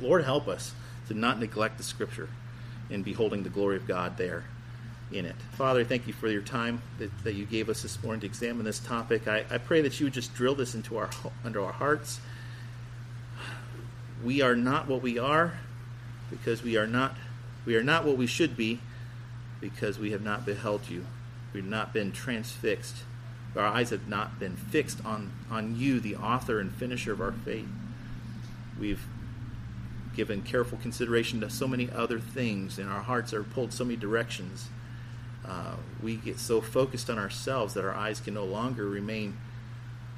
Lord, 0.00 0.24
help 0.24 0.46
us 0.46 0.72
to 1.08 1.14
not 1.14 1.40
neglect 1.40 1.78
the 1.78 1.82
Scripture 1.82 2.28
in 2.90 3.02
beholding 3.02 3.42
the 3.42 3.48
glory 3.48 3.76
of 3.76 3.86
God 3.86 4.16
there 4.16 4.44
in 5.12 5.24
it. 5.24 5.36
Father, 5.52 5.84
thank 5.84 6.06
you 6.06 6.12
for 6.12 6.28
your 6.28 6.42
time 6.42 6.82
that, 6.98 7.10
that 7.24 7.34
you 7.34 7.46
gave 7.46 7.68
us 7.68 7.82
this 7.82 8.02
morning 8.02 8.20
to 8.20 8.26
examine 8.26 8.64
this 8.64 8.78
topic. 8.78 9.26
I, 9.26 9.44
I 9.50 9.58
pray 9.58 9.80
that 9.82 9.98
you 9.98 10.06
would 10.06 10.12
just 10.12 10.34
drill 10.34 10.54
this 10.54 10.74
into 10.74 10.98
our 10.98 11.10
under 11.44 11.64
our 11.64 11.72
hearts. 11.72 12.20
We 14.22 14.42
are 14.42 14.56
not 14.56 14.88
what 14.88 15.00
we 15.00 15.18
are 15.18 15.58
because 16.30 16.62
we 16.62 16.76
are 16.76 16.86
not 16.86 17.14
we 17.64 17.76
are 17.76 17.82
not 17.82 18.04
what 18.04 18.16
we 18.16 18.26
should 18.26 18.56
be 18.56 18.80
because 19.60 19.98
we 19.98 20.10
have 20.12 20.22
not 20.22 20.44
beheld 20.44 20.88
you. 20.88 21.06
We've 21.52 21.64
not 21.64 21.92
been 21.92 22.12
transfixed 22.12 22.96
our 23.58 23.66
eyes 23.66 23.90
have 23.90 24.08
not 24.08 24.38
been 24.38 24.56
fixed 24.56 25.04
on, 25.04 25.32
on 25.50 25.76
you, 25.76 26.00
the 26.00 26.16
author 26.16 26.60
and 26.60 26.72
finisher 26.72 27.12
of 27.12 27.20
our 27.20 27.32
faith. 27.32 27.68
We've 28.78 29.04
given 30.14 30.42
careful 30.42 30.78
consideration 30.78 31.40
to 31.40 31.50
so 31.50 31.66
many 31.66 31.90
other 31.90 32.20
things, 32.20 32.78
and 32.78 32.88
our 32.88 33.00
hearts 33.00 33.32
are 33.32 33.42
pulled 33.42 33.72
so 33.72 33.84
many 33.84 33.96
directions. 33.96 34.68
Uh, 35.48 35.74
we 36.02 36.16
get 36.16 36.38
so 36.38 36.60
focused 36.60 37.08
on 37.08 37.18
ourselves 37.18 37.74
that 37.74 37.84
our 37.84 37.94
eyes 37.94 38.20
can 38.20 38.34
no 38.34 38.44
longer 38.44 38.86
remain 38.86 39.36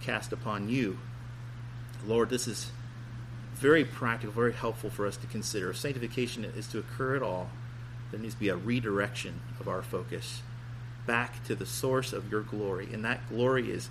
cast 0.02 0.32
upon 0.32 0.68
you. 0.68 0.98
Lord, 2.06 2.30
this 2.30 2.48
is 2.48 2.72
very 3.54 3.84
practical, 3.84 4.32
very 4.32 4.52
helpful 4.52 4.90
for 4.90 5.06
us 5.06 5.16
to 5.18 5.26
consider. 5.26 5.70
If 5.70 5.76
sanctification 5.76 6.44
is 6.44 6.66
to 6.68 6.78
occur 6.78 7.14
at 7.14 7.22
all, 7.22 7.50
there 8.10 8.18
needs 8.18 8.34
to 8.34 8.40
be 8.40 8.48
a 8.48 8.56
redirection 8.56 9.40
of 9.60 9.68
our 9.68 9.82
focus 9.82 10.42
back 11.06 11.44
to 11.44 11.54
the 11.54 11.66
source 11.66 12.12
of 12.12 12.30
your 12.30 12.42
glory. 12.42 12.88
And 12.92 13.04
that 13.04 13.28
glory 13.28 13.70
is 13.70 13.90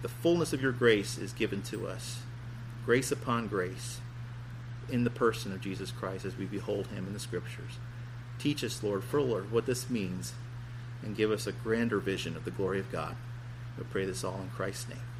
the 0.00 0.08
fullness 0.08 0.52
of 0.52 0.62
your 0.62 0.72
grace 0.72 1.18
is 1.18 1.32
given 1.32 1.62
to 1.62 1.86
us. 1.86 2.20
Grace 2.84 3.12
upon 3.12 3.46
grace 3.46 4.00
in 4.90 5.04
the 5.04 5.10
person 5.10 5.52
of 5.52 5.60
Jesus 5.60 5.90
Christ 5.90 6.24
as 6.24 6.36
we 6.36 6.46
behold 6.46 6.88
him 6.88 7.06
in 7.06 7.12
the 7.12 7.20
scriptures. 7.20 7.78
Teach 8.38 8.64
us, 8.64 8.82
Lord, 8.82 9.04
Lord, 9.12 9.52
what 9.52 9.66
this 9.66 9.88
means 9.88 10.32
and 11.02 11.16
give 11.16 11.30
us 11.30 11.46
a 11.46 11.52
grander 11.52 11.98
vision 11.98 12.36
of 12.36 12.44
the 12.44 12.50
glory 12.50 12.80
of 12.80 12.90
God. 12.92 13.16
We 13.76 13.84
pray 13.84 14.04
this 14.04 14.24
all 14.24 14.40
in 14.40 14.50
Christ's 14.50 14.88
name. 14.88 15.11